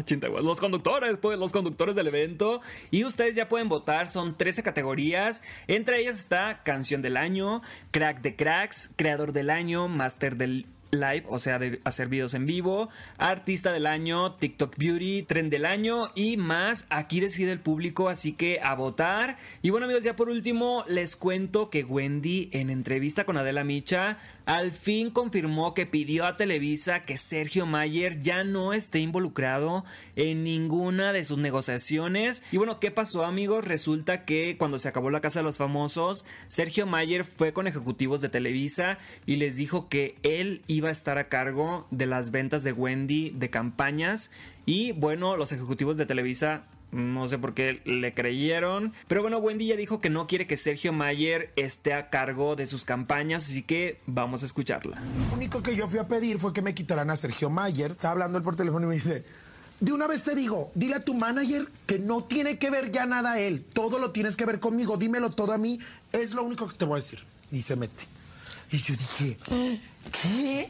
los 0.41 0.59
conductores, 0.61 1.17
pues, 1.17 1.37
los 1.37 1.51
conductores 1.51 1.97
del 1.97 2.07
evento. 2.07 2.61
Y 2.89 3.03
ustedes 3.03 3.35
ya 3.35 3.49
pueden 3.49 3.67
votar, 3.67 4.07
son 4.07 4.37
13 4.37 4.63
categorías, 4.63 5.43
entre 5.67 5.99
ellas 5.99 6.17
está 6.17 6.63
Canción 6.63 7.01
del 7.01 7.17
Año, 7.17 7.61
Crack 7.97 8.21
de 8.21 8.35
Cracks, 8.35 8.93
Creador 8.95 9.31
del 9.31 9.49
Año, 9.49 9.87
Master 9.87 10.35
del 10.35 10.67
live, 10.91 11.23
o 11.27 11.39
sea, 11.39 11.59
de 11.59 11.79
hacer 11.83 12.07
videos 12.07 12.33
en 12.33 12.45
vivo, 12.45 12.89
artista 13.17 13.71
del 13.71 13.87
año, 13.87 14.33
TikTok 14.33 14.77
Beauty, 14.77 15.23
trend 15.23 15.51
del 15.51 15.65
año 15.65 16.11
y 16.15 16.37
más. 16.37 16.87
Aquí 16.89 17.19
decide 17.19 17.51
el 17.51 17.59
público, 17.59 18.09
así 18.09 18.33
que 18.33 18.59
a 18.61 18.75
votar. 18.75 19.37
Y 19.61 19.69
bueno 19.69 19.85
amigos, 19.85 20.03
ya 20.03 20.15
por 20.15 20.29
último 20.29 20.83
les 20.87 21.15
cuento 21.15 21.69
que 21.69 21.83
Wendy 21.83 22.49
en 22.53 22.69
entrevista 22.69 23.25
con 23.25 23.37
Adela 23.37 23.63
Micha 23.63 24.17
al 24.47 24.71
fin 24.71 25.11
confirmó 25.11 25.73
que 25.73 25.85
pidió 25.85 26.25
a 26.25 26.37
Televisa 26.37 27.03
que 27.03 27.17
Sergio 27.17 27.65
Mayer 27.65 28.21
ya 28.21 28.45
no 28.45 28.71
esté 28.71 28.99
involucrado 28.99 29.83
en 30.15 30.45
ninguna 30.45 31.11
de 31.11 31.25
sus 31.25 31.37
negociaciones. 31.37 32.43
Y 32.53 32.57
bueno, 32.57 32.79
¿qué 32.79 32.89
pasó 32.89 33.25
amigos? 33.25 33.65
Resulta 33.65 34.23
que 34.23 34.57
cuando 34.57 34.79
se 34.79 34.87
acabó 34.87 35.09
la 35.09 35.19
Casa 35.19 35.39
de 35.39 35.43
los 35.43 35.57
Famosos, 35.57 36.23
Sergio 36.47 36.85
Mayer 36.85 37.25
fue 37.25 37.51
con 37.51 37.67
ejecutivos 37.67 38.21
de 38.21 38.29
Televisa 38.29 38.97
y 39.25 39.35
les 39.35 39.57
dijo 39.57 39.89
que 39.89 40.15
él 40.23 40.61
iba 40.77 40.89
a 40.89 40.91
estar 40.91 41.17
a 41.17 41.27
cargo 41.27 41.87
de 41.91 42.05
las 42.05 42.31
ventas 42.31 42.63
de 42.63 42.71
Wendy 42.71 43.31
de 43.31 43.49
campañas. 43.49 44.31
Y 44.65 44.91
bueno, 44.93 45.37
los 45.37 45.51
ejecutivos 45.51 45.97
de 45.97 46.05
Televisa 46.05 46.63
no 46.91 47.27
sé 47.27 47.37
por 47.37 47.53
qué 47.53 47.81
le 47.85 48.13
creyeron. 48.13 48.93
Pero 49.07 49.21
bueno, 49.21 49.39
Wendy 49.39 49.67
ya 49.67 49.75
dijo 49.75 49.99
que 49.99 50.09
no 50.09 50.27
quiere 50.27 50.47
que 50.47 50.55
Sergio 50.55 50.93
Mayer 50.93 51.51
esté 51.55 51.93
a 51.93 52.09
cargo 52.09 52.55
de 52.55 52.65
sus 52.65 52.85
campañas, 52.85 53.43
así 53.43 53.63
que 53.63 53.99
vamos 54.05 54.43
a 54.43 54.45
escucharla. 54.45 55.01
Lo 55.29 55.35
único 55.35 55.61
que 55.61 55.75
yo 55.75 55.87
fui 55.87 55.99
a 55.99 56.07
pedir 56.07 56.39
fue 56.39 56.53
que 56.53 56.61
me 56.61 56.73
quitaran 56.73 57.09
a 57.09 57.15
Sergio 57.15 57.49
Mayer. 57.49 57.91
Estaba 57.91 58.13
hablando 58.13 58.37
él 58.37 58.43
por 58.43 58.55
teléfono 58.55 58.85
y 58.85 58.89
me 58.89 58.95
dice, 58.95 59.25
de 59.79 59.91
una 59.91 60.07
vez 60.07 60.23
te 60.23 60.35
digo, 60.35 60.71
dile 60.75 60.95
a 60.95 61.03
tu 61.03 61.13
manager 61.13 61.67
que 61.85 61.99
no 61.99 62.23
tiene 62.23 62.57
que 62.57 62.69
ver 62.69 62.91
ya 62.91 63.05
nada 63.05 63.39
él. 63.39 63.65
Todo 63.73 63.99
lo 63.99 64.11
tienes 64.11 64.37
que 64.37 64.45
ver 64.45 64.59
conmigo, 64.59 64.97
dímelo 64.97 65.31
todo 65.31 65.53
a 65.53 65.57
mí. 65.57 65.79
Es 66.13 66.33
lo 66.33 66.43
único 66.43 66.67
que 66.67 66.77
te 66.77 66.85
voy 66.85 66.99
a 66.99 67.01
decir. 67.01 67.23
Y 67.51 67.61
se 67.61 67.75
mete. 67.75 68.05
Y 68.71 68.77
yo 68.77 68.95
dije, 68.95 69.37
¿qué? 70.11 70.67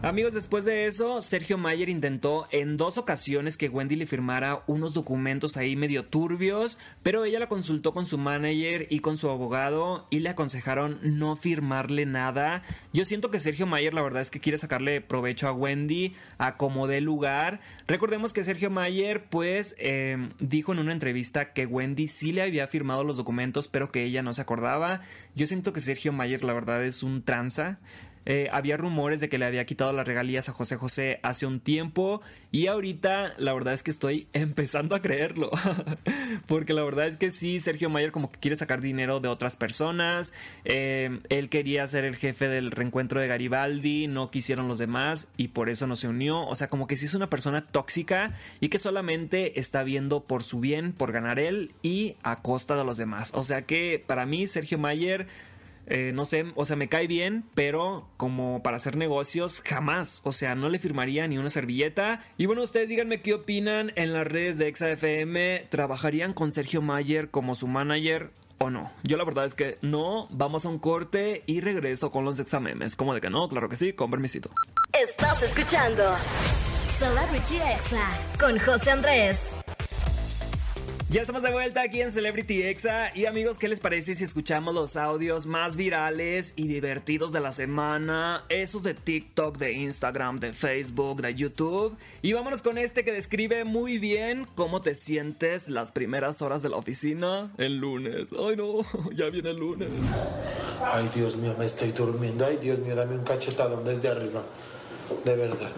Amigos, 0.00 0.32
después 0.32 0.64
de 0.64 0.86
eso, 0.86 1.20
Sergio 1.20 1.58
Mayer 1.58 1.88
intentó 1.88 2.46
en 2.52 2.76
dos 2.76 2.98
ocasiones 2.98 3.56
que 3.56 3.68
Wendy 3.68 3.96
le 3.96 4.06
firmara 4.06 4.62
unos 4.68 4.94
documentos 4.94 5.56
ahí 5.56 5.74
medio 5.74 6.04
turbios, 6.04 6.78
pero 7.02 7.24
ella 7.24 7.40
la 7.40 7.48
consultó 7.48 7.92
con 7.92 8.06
su 8.06 8.16
manager 8.16 8.86
y 8.90 9.00
con 9.00 9.16
su 9.16 9.28
abogado 9.28 10.06
y 10.10 10.20
le 10.20 10.28
aconsejaron 10.28 11.00
no 11.02 11.34
firmarle 11.34 12.06
nada. 12.06 12.62
Yo 12.92 13.04
siento 13.04 13.32
que 13.32 13.40
Sergio 13.40 13.66
Mayer 13.66 13.92
la 13.92 14.02
verdad 14.02 14.22
es 14.22 14.30
que 14.30 14.38
quiere 14.38 14.56
sacarle 14.56 15.00
provecho 15.00 15.48
a 15.48 15.52
Wendy 15.52 16.14
a 16.38 16.56
como 16.56 16.86
dé 16.86 17.00
lugar. 17.00 17.60
Recordemos 17.88 18.32
que 18.32 18.44
Sergio 18.44 18.70
Mayer 18.70 19.28
pues 19.28 19.74
eh, 19.80 20.28
dijo 20.38 20.72
en 20.72 20.78
una 20.78 20.92
entrevista 20.92 21.52
que 21.52 21.66
Wendy 21.66 22.06
sí 22.06 22.30
le 22.30 22.42
había 22.42 22.68
firmado 22.68 23.02
los 23.02 23.16
documentos, 23.16 23.66
pero 23.66 23.88
que 23.88 24.04
ella 24.04 24.22
no 24.22 24.32
se 24.32 24.42
acordaba. 24.42 25.00
Yo 25.34 25.48
siento 25.48 25.72
que 25.72 25.80
Sergio 25.80 26.12
Mayer 26.12 26.44
la 26.44 26.52
verdad 26.52 26.84
es 26.84 27.02
un 27.02 27.24
tranza. 27.24 27.80
Eh, 28.30 28.50
había 28.52 28.76
rumores 28.76 29.20
de 29.20 29.30
que 29.30 29.38
le 29.38 29.46
había 29.46 29.64
quitado 29.64 29.90
las 29.94 30.06
regalías 30.06 30.50
a 30.50 30.52
José 30.52 30.76
José 30.76 31.18
hace 31.22 31.46
un 31.46 31.60
tiempo 31.60 32.20
y 32.52 32.66
ahorita 32.66 33.32
la 33.38 33.54
verdad 33.54 33.72
es 33.72 33.82
que 33.82 33.90
estoy 33.90 34.28
empezando 34.34 34.94
a 34.94 35.00
creerlo. 35.00 35.50
Porque 36.46 36.74
la 36.74 36.82
verdad 36.82 37.06
es 37.06 37.16
que 37.16 37.30
sí, 37.30 37.58
Sergio 37.58 37.88
Mayer 37.88 38.12
como 38.12 38.30
que 38.30 38.38
quiere 38.38 38.56
sacar 38.56 38.82
dinero 38.82 39.20
de 39.20 39.28
otras 39.28 39.56
personas. 39.56 40.34
Eh, 40.66 41.20
él 41.30 41.48
quería 41.48 41.86
ser 41.86 42.04
el 42.04 42.16
jefe 42.16 42.48
del 42.48 42.70
reencuentro 42.70 43.18
de 43.18 43.28
Garibaldi, 43.28 44.08
no 44.08 44.30
quisieron 44.30 44.68
los 44.68 44.76
demás 44.76 45.32
y 45.38 45.48
por 45.48 45.70
eso 45.70 45.86
no 45.86 45.96
se 45.96 46.08
unió. 46.08 46.46
O 46.46 46.54
sea, 46.54 46.68
como 46.68 46.86
que 46.86 46.96
sí 46.96 47.06
es 47.06 47.14
una 47.14 47.30
persona 47.30 47.66
tóxica 47.66 48.34
y 48.60 48.68
que 48.68 48.78
solamente 48.78 49.58
está 49.58 49.84
viendo 49.84 50.24
por 50.24 50.42
su 50.42 50.60
bien, 50.60 50.92
por 50.92 51.12
ganar 51.12 51.38
él 51.38 51.72
y 51.82 52.16
a 52.22 52.42
costa 52.42 52.76
de 52.76 52.84
los 52.84 52.98
demás. 52.98 53.32
O 53.32 53.42
sea 53.42 53.62
que 53.62 54.04
para 54.06 54.26
mí 54.26 54.46
Sergio 54.46 54.76
Mayer 54.76 55.26
eh, 55.90 56.12
no 56.14 56.24
sé, 56.24 56.46
o 56.54 56.66
sea, 56.66 56.76
me 56.76 56.88
cae 56.88 57.06
bien, 57.06 57.44
pero 57.54 58.08
como 58.16 58.62
para 58.62 58.76
hacer 58.76 58.96
negocios, 58.96 59.62
jamás. 59.64 60.20
O 60.24 60.32
sea, 60.32 60.54
no 60.54 60.68
le 60.68 60.78
firmaría 60.78 61.26
ni 61.26 61.38
una 61.38 61.50
servilleta. 61.50 62.20
Y 62.36 62.46
bueno, 62.46 62.62
ustedes 62.62 62.88
díganme 62.88 63.22
qué 63.22 63.34
opinan 63.34 63.92
en 63.96 64.12
las 64.12 64.26
redes 64.26 64.58
de 64.58 64.68
ExaFM. 64.68 65.66
¿Trabajarían 65.70 66.32
con 66.32 66.52
Sergio 66.52 66.82
Mayer 66.82 67.30
como 67.30 67.54
su 67.54 67.66
manager? 67.66 68.30
¿O 68.58 68.70
no? 68.70 68.90
Yo 69.04 69.16
la 69.16 69.24
verdad 69.24 69.46
es 69.46 69.54
que 69.54 69.78
no. 69.82 70.26
Vamos 70.30 70.66
a 70.66 70.68
un 70.68 70.78
corte 70.78 71.42
y 71.46 71.60
regreso 71.60 72.10
con 72.10 72.24
los 72.24 72.40
examemes. 72.40 72.96
¿Cómo 72.96 73.14
de 73.14 73.20
que 73.20 73.30
no? 73.30 73.48
Claro 73.48 73.68
que 73.68 73.76
sí, 73.76 73.92
con 73.92 74.10
permisito. 74.10 74.50
Estás 74.92 75.42
escuchando 75.42 76.04
Celebrity 76.98 77.56
Exa 77.56 78.10
con 78.38 78.58
José 78.58 78.90
Andrés. 78.90 79.57
Ya 81.10 81.22
estamos 81.22 81.42
de 81.42 81.50
vuelta 81.50 81.80
aquí 81.80 82.02
en 82.02 82.12
Celebrity 82.12 82.64
Exa. 82.64 83.16
Y 83.16 83.24
amigos, 83.24 83.56
¿qué 83.56 83.66
les 83.66 83.80
parece 83.80 84.14
si 84.14 84.24
escuchamos 84.24 84.74
los 84.74 84.94
audios 84.94 85.46
más 85.46 85.74
virales 85.74 86.52
y 86.56 86.68
divertidos 86.68 87.32
de 87.32 87.40
la 87.40 87.52
semana? 87.52 88.44
Esos 88.50 88.82
de 88.82 88.92
TikTok, 88.92 89.56
de 89.56 89.72
Instagram, 89.72 90.38
de 90.38 90.52
Facebook, 90.52 91.22
de 91.22 91.34
YouTube. 91.34 91.96
Y 92.20 92.34
vámonos 92.34 92.60
con 92.60 92.76
este 92.76 93.06
que 93.06 93.12
describe 93.12 93.64
muy 93.64 93.96
bien 93.96 94.46
cómo 94.54 94.82
te 94.82 94.94
sientes 94.94 95.70
las 95.70 95.92
primeras 95.92 96.42
horas 96.42 96.62
de 96.62 96.68
la 96.68 96.76
oficina 96.76 97.54
el 97.56 97.78
lunes. 97.78 98.28
Ay 98.38 98.56
no, 98.56 98.84
ya 99.16 99.30
viene 99.30 99.48
el 99.48 99.56
lunes. 99.56 99.88
Ay, 100.84 101.10
Dios 101.14 101.38
mío, 101.38 101.56
me 101.58 101.64
estoy 101.64 101.90
durmiendo. 101.92 102.44
Ay, 102.44 102.58
Dios 102.60 102.80
mío, 102.80 102.94
dame 102.94 103.14
un 103.14 103.24
cachetadón 103.24 103.82
desde 103.82 104.08
arriba. 104.08 104.42
De 105.24 105.36
verdad. 105.36 105.70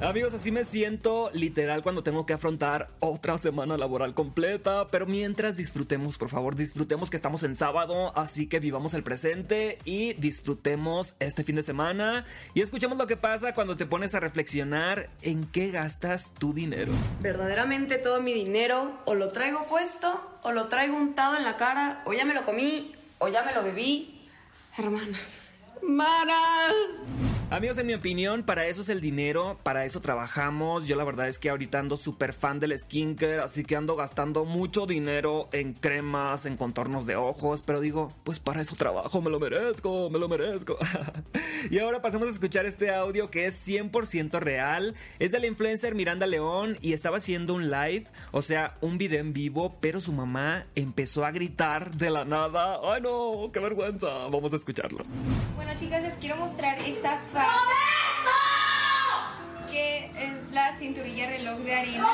Amigos, 0.00 0.32
así 0.32 0.50
me 0.50 0.64
siento 0.64 1.30
literal 1.34 1.82
cuando 1.82 2.02
tengo 2.02 2.24
que 2.24 2.32
afrontar 2.32 2.88
otra 3.00 3.36
semana 3.36 3.76
laboral 3.76 4.14
completa. 4.14 4.86
Pero 4.90 5.06
mientras 5.06 5.56
disfrutemos, 5.56 6.16
por 6.16 6.30
favor, 6.30 6.56
disfrutemos 6.56 7.10
que 7.10 7.16
estamos 7.16 7.42
en 7.42 7.54
sábado. 7.56 8.16
Así 8.16 8.48
que 8.48 8.60
vivamos 8.60 8.94
el 8.94 9.02
presente 9.02 9.78
y 9.84 10.14
disfrutemos 10.14 11.14
este 11.18 11.44
fin 11.44 11.56
de 11.56 11.62
semana. 11.62 12.24
Y 12.54 12.62
escuchemos 12.62 12.96
lo 12.96 13.06
que 13.06 13.16
pasa 13.16 13.54
cuando 13.54 13.76
te 13.76 13.86
pones 13.86 14.14
a 14.14 14.20
reflexionar 14.20 15.10
en 15.22 15.44
qué 15.44 15.70
gastas 15.70 16.34
tu 16.34 16.54
dinero. 16.54 16.92
Verdaderamente 17.20 17.98
todo 17.98 18.22
mi 18.22 18.32
dinero 18.32 18.98
o 19.04 19.14
lo 19.14 19.28
traigo 19.28 19.64
puesto 19.68 20.20
o 20.42 20.52
lo 20.52 20.68
traigo 20.68 20.96
untado 20.96 21.36
en 21.36 21.44
la 21.44 21.56
cara 21.56 22.02
o 22.06 22.14
ya 22.14 22.24
me 22.24 22.34
lo 22.34 22.44
comí 22.44 22.92
o 23.18 23.28
ya 23.28 23.42
me 23.42 23.52
lo 23.52 23.62
bebí. 23.62 24.26
Hermanas. 24.78 25.52
Manas. 25.82 26.72
Amigos, 27.50 27.78
en 27.78 27.88
mi 27.88 27.94
opinión, 27.94 28.44
para 28.44 28.66
eso 28.68 28.82
es 28.82 28.88
el 28.90 29.00
dinero, 29.00 29.58
para 29.64 29.84
eso 29.84 30.00
trabajamos. 30.00 30.86
Yo 30.86 30.94
la 30.94 31.02
verdad 31.02 31.26
es 31.26 31.36
que 31.40 31.50
ahorita 31.50 31.80
ando 31.80 31.96
súper 31.96 32.32
fan 32.32 32.60
del 32.60 32.78
skincare, 32.78 33.40
así 33.40 33.64
que 33.64 33.74
ando 33.74 33.96
gastando 33.96 34.44
mucho 34.44 34.86
dinero 34.86 35.48
en 35.50 35.72
cremas, 35.72 36.46
en 36.46 36.56
contornos 36.56 37.06
de 37.06 37.16
ojos, 37.16 37.64
pero 37.66 37.80
digo, 37.80 38.12
pues 38.22 38.38
para 38.38 38.60
eso 38.60 38.76
trabajo, 38.76 39.20
me 39.20 39.30
lo 39.30 39.40
merezco, 39.40 40.10
me 40.10 40.20
lo 40.20 40.28
merezco. 40.28 40.76
y 41.72 41.80
ahora 41.80 42.00
pasemos 42.00 42.28
a 42.28 42.30
escuchar 42.30 42.66
este 42.66 42.94
audio 42.94 43.32
que 43.32 43.46
es 43.46 43.66
100% 43.66 44.38
real. 44.38 44.94
Es 45.18 45.32
de 45.32 45.40
la 45.40 45.48
influencer 45.48 45.96
Miranda 45.96 46.28
León 46.28 46.78
y 46.80 46.92
estaba 46.92 47.16
haciendo 47.16 47.54
un 47.54 47.68
live, 47.68 48.06
o 48.30 48.42
sea, 48.42 48.76
un 48.80 48.96
video 48.96 49.18
en 49.18 49.32
vivo, 49.32 49.76
pero 49.80 50.00
su 50.00 50.12
mamá 50.12 50.66
empezó 50.76 51.24
a 51.24 51.32
gritar 51.32 51.96
de 51.96 52.10
la 52.10 52.24
nada. 52.24 52.78
¡Ay 52.84 53.02
no! 53.02 53.50
¡Qué 53.52 53.58
vergüenza! 53.58 54.06
Vamos 54.30 54.52
a 54.52 54.56
escucharlo. 54.56 55.04
Bueno 55.56 55.72
chicas, 55.80 56.02
les 56.04 56.14
quiero 56.14 56.36
mostrar 56.36 56.78
esta 56.82 57.18
falda 57.44 57.80
que 59.70 60.10
es 60.18 60.50
la 60.50 60.76
cinturilla 60.76 61.30
reloj 61.30 61.58
de 61.60 61.74
harina. 61.74 62.06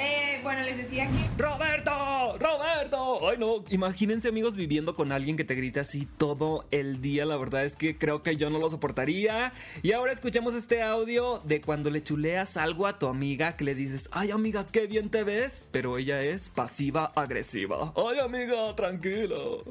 Eh, 0.00 0.37
bueno, 0.42 0.62
les 0.62 0.76
decía 0.76 1.06
que 1.08 1.42
¡Roberto! 1.42 1.90
¡Roberto! 2.38 3.28
Ay, 3.28 3.36
no. 3.38 3.64
Imagínense, 3.70 4.28
amigos, 4.28 4.56
viviendo 4.56 4.94
con 4.94 5.12
alguien 5.12 5.36
que 5.36 5.44
te 5.44 5.54
grita 5.54 5.80
así 5.80 6.06
todo 6.16 6.64
el 6.70 7.00
día. 7.00 7.24
La 7.24 7.36
verdad 7.36 7.64
es 7.64 7.76
que 7.76 7.96
creo 7.98 8.22
que 8.22 8.36
yo 8.36 8.50
no 8.50 8.58
lo 8.58 8.70
soportaría. 8.70 9.52
Y 9.82 9.92
ahora 9.92 10.12
escuchemos 10.12 10.54
este 10.54 10.82
audio 10.82 11.40
de 11.44 11.60
cuando 11.60 11.90
le 11.90 12.02
chuleas 12.02 12.56
algo 12.56 12.86
a 12.86 12.98
tu 12.98 13.06
amiga 13.06 13.56
que 13.56 13.64
le 13.64 13.74
dices, 13.74 14.08
ay, 14.12 14.30
amiga, 14.30 14.66
qué 14.66 14.86
bien 14.86 15.10
te 15.10 15.24
ves. 15.24 15.66
Pero 15.72 15.98
ella 15.98 16.20
es 16.22 16.48
pasiva-agresiva. 16.50 17.92
Ay, 17.96 18.18
amiga, 18.20 18.74
tranquilo. 18.76 19.64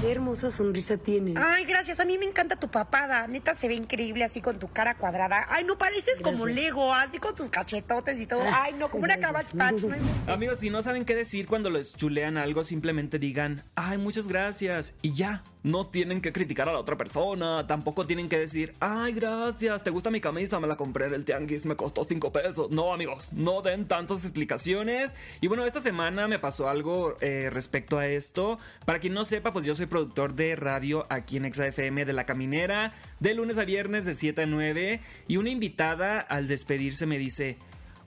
Qué 0.00 0.12
hermosa 0.12 0.50
sonrisa 0.50 0.96
tiene. 0.96 1.34
Ay, 1.36 1.64
gracias. 1.64 2.00
A 2.00 2.04
mí 2.04 2.18
me 2.18 2.26
encanta 2.26 2.56
tu 2.56 2.68
papada. 2.68 3.26
Neta 3.26 3.54
se 3.54 3.68
ve 3.68 3.74
increíble 3.74 4.24
así 4.24 4.40
con 4.40 4.58
tu 4.58 4.68
cara 4.68 4.94
cuadrada. 4.96 5.46
Ay, 5.48 5.64
no 5.64 5.78
pareces 5.78 6.20
como 6.20 6.46
Lego, 6.46 6.92
así 6.94 7.18
con 7.18 7.34
tus 7.34 7.48
cachetotes 7.50 8.20
y 8.20 8.26
todo. 8.26 8.42
Ay, 8.52 8.74
no, 8.78 8.90
como 8.90 9.04
una 9.04 9.18
Cabbage 9.18 9.56
Patch. 9.56 9.84
No 9.84 9.94
hay- 9.94 10.00
Amigos, 10.26 10.58
si 10.58 10.70
no 10.70 10.82
saben 10.82 11.04
qué 11.04 11.14
decir 11.14 11.46
cuando 11.46 11.70
les 11.70 11.96
chulean 11.96 12.36
algo, 12.36 12.64
simplemente 12.64 13.18
digan, 13.18 13.62
ay, 13.76 13.96
muchas 13.96 14.26
gracias. 14.26 14.98
Y 15.00 15.12
ya, 15.12 15.44
no 15.62 15.86
tienen 15.86 16.20
que 16.20 16.32
criticar 16.32 16.68
a 16.68 16.72
la 16.72 16.80
otra 16.80 16.96
persona. 16.96 17.66
Tampoco 17.66 18.06
tienen 18.06 18.28
que 18.28 18.38
decir, 18.38 18.74
ay, 18.80 19.12
gracias, 19.12 19.84
¿te 19.84 19.90
gusta 19.90 20.10
mi 20.10 20.20
camisa? 20.20 20.58
Me 20.58 20.66
la 20.66 20.76
compré 20.76 21.06
en 21.06 21.14
el 21.14 21.24
tianguis, 21.24 21.64
me 21.64 21.76
costó 21.76 22.04
5 22.04 22.32
pesos. 22.32 22.70
No, 22.70 22.92
amigos, 22.92 23.32
no 23.32 23.62
den 23.62 23.86
tantas 23.86 24.24
explicaciones. 24.24 25.14
Y 25.40 25.46
bueno, 25.46 25.64
esta 25.64 25.80
semana 25.80 26.26
me 26.26 26.40
pasó 26.40 26.68
algo 26.68 27.16
eh, 27.20 27.48
respecto 27.50 27.98
a 27.98 28.06
esto. 28.06 28.58
Para 28.84 28.98
quien 28.98 29.14
no 29.14 29.24
sepa, 29.24 29.52
pues 29.52 29.64
yo 29.64 29.74
soy 29.74 29.86
productor 29.86 30.34
de 30.34 30.56
radio 30.56 31.06
aquí 31.08 31.36
en 31.36 31.46
ExaFM 31.46 32.04
de 32.04 32.12
La 32.12 32.26
Caminera, 32.26 32.92
de 33.20 33.34
lunes 33.34 33.58
a 33.58 33.64
viernes 33.64 34.04
de 34.04 34.14
7 34.14 34.42
a 34.42 34.46
9. 34.46 35.00
Y 35.28 35.36
una 35.36 35.50
invitada 35.50 36.18
al 36.18 36.48
despedirse 36.48 37.06
me 37.06 37.16
dice, 37.16 37.58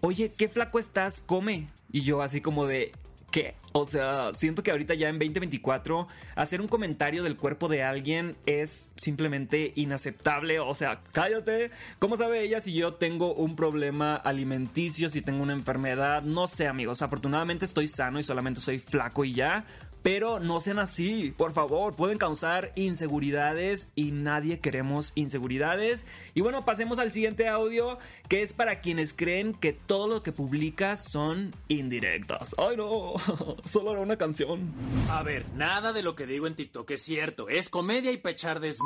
oye, 0.02 0.34
qué 0.38 0.50
flaco 0.50 0.80
estás, 0.80 1.22
come. 1.22 1.68
Y 1.92 2.02
yo 2.02 2.22
así 2.22 2.42
como 2.42 2.66
de, 2.66 2.92
¿qué? 3.32 3.56
O 3.72 3.86
sea, 3.86 4.34
siento 4.34 4.64
que 4.64 4.72
ahorita 4.72 4.96
ya 4.96 5.10
en 5.10 5.20
2024 5.20 6.08
hacer 6.36 6.62
un 6.62 6.68
comentario 6.68 7.24
del 7.24 7.38
cuerpo 7.38 7.68
de 7.68 7.84
alguien 7.84 8.36
es 8.46 8.94
simplemente 8.98 9.74
inaceptable. 9.76 10.60
O 10.60 10.74
sea, 10.74 11.02
cállate. 11.12 11.72
¿Cómo 12.00 12.18
sabe 12.18 12.42
ella 12.42 12.62
si 12.62 12.74
yo 12.74 12.96
tengo 12.96 13.34
un 13.34 13.56
problema 13.56 14.16
alimenticio, 14.16 15.10
si 15.10 15.22
tengo 15.22 15.44
una 15.44 15.54
enfermedad? 15.54 16.24
No 16.24 16.48
sé, 16.48 16.68
amigos. 16.68 17.02
Afortunadamente 17.02 17.66
estoy 17.66 17.88
sano 17.88 18.20
y 18.20 18.24
solamente 18.24 18.62
soy 18.62 18.80
flaco 18.80 19.24
y 19.24 19.34
ya. 19.34 19.66
Pero 20.02 20.40
no 20.40 20.62
sean 20.62 20.80
así, 20.80 21.34
por 21.38 21.52
favor, 21.52 21.96
pueden 21.96 22.18
causar 22.18 22.72
inseguridades 22.76 23.92
y 23.96 24.12
nadie 24.12 24.60
queremos 24.60 25.12
inseguridades. 25.16 26.08
Y 26.34 26.42
bueno, 26.42 26.64
pasemos 26.64 27.00
al 27.00 27.12
siguiente 27.12 27.50
audio, 27.50 28.00
que 28.30 28.42
es 28.42 28.54
para 28.54 28.80
quienes 28.80 29.14
creen 29.14 29.54
que 29.54 29.74
todo 29.74 30.08
lo 30.08 30.24
que 30.24 30.32
publicas 30.32 31.04
son 31.04 31.54
indirectas. 31.68 32.56
Ay 32.58 32.78
no, 32.78 33.14
solo 33.70 33.92
era 33.92 34.02
una 34.02 34.18
canción. 34.18 34.74
A 35.10 35.22
ver, 35.24 35.46
nada 35.56 35.92
de 35.92 36.02
lo 36.02 36.16
que 36.16 36.26
digo 36.26 36.48
en 36.48 36.56
TikTok 36.56 36.90
es 36.92 37.02
cierto, 37.02 37.50
es 37.50 37.70
comedia 37.70 38.12
y 38.12 38.18
pechar 38.18 38.60
des... 38.60 38.80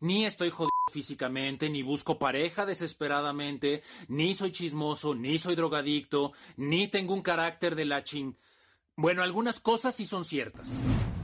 Ni 0.00 0.26
estoy 0.26 0.50
jodido 0.50 0.70
físicamente, 0.92 1.70
ni 1.70 1.82
busco 1.82 2.18
pareja 2.18 2.66
desesperadamente, 2.66 3.82
ni 4.08 4.34
soy 4.34 4.50
chismoso, 4.50 5.14
ni 5.14 5.38
soy 5.38 5.54
drogadicto, 5.54 6.32
ni 6.56 6.88
tengo 6.88 7.14
un 7.14 7.22
carácter 7.22 7.76
de 7.76 7.84
la 7.84 8.02
ching... 8.02 8.34
Bueno, 8.98 9.22
algunas 9.22 9.60
cosas 9.60 9.94
sí 9.94 10.06
son 10.06 10.24
ciertas. 10.24 10.72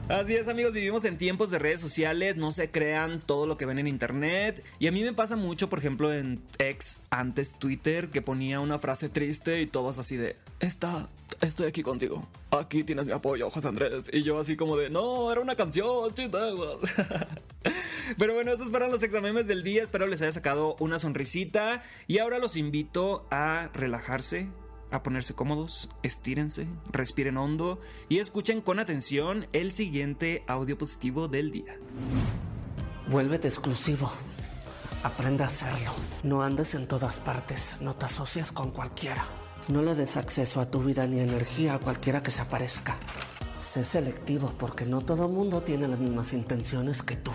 Así 0.07 0.35
es 0.35 0.47
amigos, 0.47 0.73
vivimos 0.73 1.05
en 1.05 1.17
tiempos 1.17 1.49
de 1.49 1.57
redes 1.57 1.81
sociales, 1.81 2.35
no 2.35 2.51
se 2.51 2.69
crean 2.69 3.19
todo 3.19 3.47
lo 3.47 3.57
que 3.57 3.65
ven 3.65 3.79
en 3.79 3.87
internet. 3.87 4.63
Y 4.77 4.85
a 4.85 4.91
mí 4.91 5.01
me 5.01 5.13
pasa 5.13 5.37
mucho, 5.37 5.69
por 5.69 5.79
ejemplo, 5.79 6.13
en 6.13 6.39
ex, 6.59 7.01
antes 7.09 7.57
Twitter, 7.57 8.11
que 8.11 8.21
ponía 8.21 8.59
una 8.59 8.77
frase 8.77 9.09
triste 9.09 9.59
y 9.59 9.65
todos 9.65 9.97
así 9.97 10.17
de, 10.17 10.35
está, 10.59 11.09
estoy 11.41 11.65
aquí 11.65 11.81
contigo, 11.81 12.27
aquí 12.51 12.83
tienes 12.83 13.07
mi 13.07 13.11
apoyo, 13.11 13.49
José 13.49 13.69
Andrés. 13.69 14.03
Y 14.13 14.21
yo 14.21 14.39
así 14.39 14.55
como 14.55 14.77
de, 14.77 14.91
no, 14.91 15.31
era 15.31 15.41
una 15.41 15.55
canción. 15.55 16.13
Pero 18.19 18.35
bueno, 18.35 18.51
estos 18.51 18.69
fueron 18.69 18.91
los 18.91 19.01
exámenes 19.01 19.47
del 19.47 19.63
día, 19.63 19.81
espero 19.81 20.05
les 20.05 20.21
haya 20.21 20.31
sacado 20.31 20.75
una 20.79 20.99
sonrisita. 20.99 21.81
Y 22.05 22.19
ahora 22.19 22.37
los 22.37 22.55
invito 22.55 23.25
a 23.31 23.71
relajarse, 23.73 24.51
a 24.93 25.01
ponerse 25.01 25.33
cómodos, 25.33 25.89
estírense, 26.03 26.67
respiren 26.91 27.37
hondo 27.37 27.81
y 28.09 28.19
escuchen 28.19 28.61
con 28.61 28.79
atención 28.79 29.47
el 29.51 29.73
siguiente 29.73 30.43
audio 30.47 30.77
positivo 30.77 31.27
del 31.27 31.51
día. 31.51 31.75
Vuélvete 33.07 33.47
exclusivo. 33.47 34.11
Aprende 35.03 35.43
a 35.43 35.47
hacerlo. 35.47 35.91
No 36.23 36.43
andes 36.43 36.75
en 36.75 36.87
todas 36.87 37.19
partes. 37.19 37.77
No 37.81 37.95
te 37.95 38.05
asocies 38.05 38.51
con 38.51 38.71
cualquiera. 38.71 39.25
No 39.67 39.81
le 39.81 39.95
des 39.95 40.15
acceso 40.15 40.61
a 40.61 40.69
tu 40.69 40.83
vida 40.83 41.07
ni 41.07 41.19
energía 41.19 41.73
a 41.73 41.79
cualquiera 41.79 42.21
que 42.21 42.31
se 42.31 42.41
aparezca. 42.41 42.95
Sé 43.57 43.83
selectivo 43.83 44.53
porque 44.59 44.85
no 44.85 45.01
todo 45.01 45.27
mundo 45.27 45.63
tiene 45.63 45.87
las 45.87 45.99
mismas 45.99 46.33
intenciones 46.33 47.01
que 47.01 47.15
tú. 47.15 47.31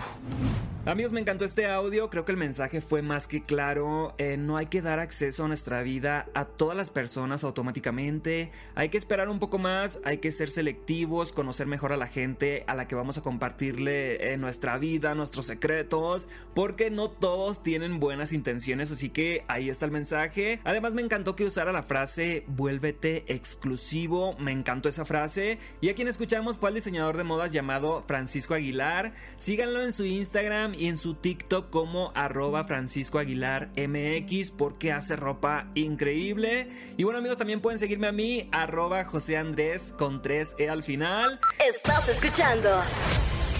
Amigos, 0.85 1.11
me 1.11 1.19
encantó 1.19 1.43
este 1.43 1.67
audio, 1.67 2.09
creo 2.09 2.23
que 2.23 2.31
el 2.31 2.37
mensaje 2.37 2.79
fue 2.79 3.01
más 3.01 3.27
que 3.27 3.43
claro, 3.43 4.15
eh, 4.17 4.37
no 4.37 4.55
hay 4.55 4.67
que 4.67 4.81
dar 4.81 4.99
acceso 4.99 5.43
a 5.43 5.47
nuestra 5.49 5.83
vida 5.83 6.29
a 6.33 6.45
todas 6.45 6.75
las 6.75 6.89
personas 6.89 7.43
automáticamente, 7.43 8.51
hay 8.75 8.87
que 8.87 8.97
esperar 8.97 9.27
un 9.27 9.39
poco 9.39 9.57
más, 9.57 10.01
hay 10.05 10.19
que 10.19 10.31
ser 10.31 10.49
selectivos, 10.49 11.33
conocer 11.33 11.67
mejor 11.67 11.91
a 11.91 11.97
la 11.97 12.07
gente 12.07 12.63
a 12.65 12.75
la 12.75 12.87
que 12.87 12.95
vamos 12.95 13.17
a 13.17 13.21
compartirle 13.21 14.33
eh, 14.33 14.37
nuestra 14.37 14.77
vida, 14.77 15.13
nuestros 15.15 15.47
secretos, 15.47 16.29
porque 16.55 16.89
no 16.89 17.09
todos 17.09 17.61
tienen 17.61 17.99
buenas 17.99 18.31
intenciones, 18.31 18.89
así 18.89 19.09
que 19.09 19.43
ahí 19.49 19.69
está 19.69 19.85
el 19.85 19.91
mensaje. 19.91 20.61
Además 20.63 20.93
me 20.93 21.01
encantó 21.01 21.35
que 21.35 21.45
usara 21.45 21.73
la 21.73 21.83
frase 21.83 22.45
vuélvete 22.47 23.25
exclusivo, 23.27 24.35
me 24.39 24.53
encantó 24.53 24.87
esa 24.87 25.03
frase, 25.03 25.59
y 25.81 25.89
a 25.89 25.93
quien 25.93 26.07
escuchamos 26.07 26.57
fue 26.57 26.69
el 26.69 26.75
diseñador 26.75 27.17
de 27.17 27.25
modas 27.25 27.51
llamado 27.51 28.01
Francisco 28.07 28.53
Aguilar, 28.53 29.13
síganlo 29.35 29.83
en 29.83 29.91
su 29.91 30.05
Instagram 30.05 30.69
y 30.79 30.87
en 30.87 30.97
su 30.97 31.15
TikTok 31.15 31.69
como 31.69 32.11
arroba 32.15 32.63
Francisco 32.63 33.19
Aguilar 33.19 33.69
MX 33.75 34.51
porque 34.51 34.91
hace 34.91 35.15
ropa 35.15 35.67
increíble. 35.75 36.69
Y 36.97 37.03
bueno 37.03 37.19
amigos, 37.19 37.37
también 37.37 37.61
pueden 37.61 37.79
seguirme 37.79 38.07
a 38.07 38.11
mí, 38.11 38.49
arroba 38.51 39.03
José 39.03 39.37
Andrés 39.37 39.93
con 39.97 40.21
3E 40.21 40.69
al 40.69 40.83
final. 40.83 41.39
Estás 41.67 42.07
escuchando 42.07 42.69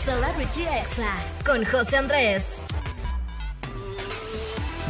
Celebrity 0.05 0.63
Exa 0.63 1.13
con 1.45 1.65
José 1.65 1.97
Andrés. 1.97 2.45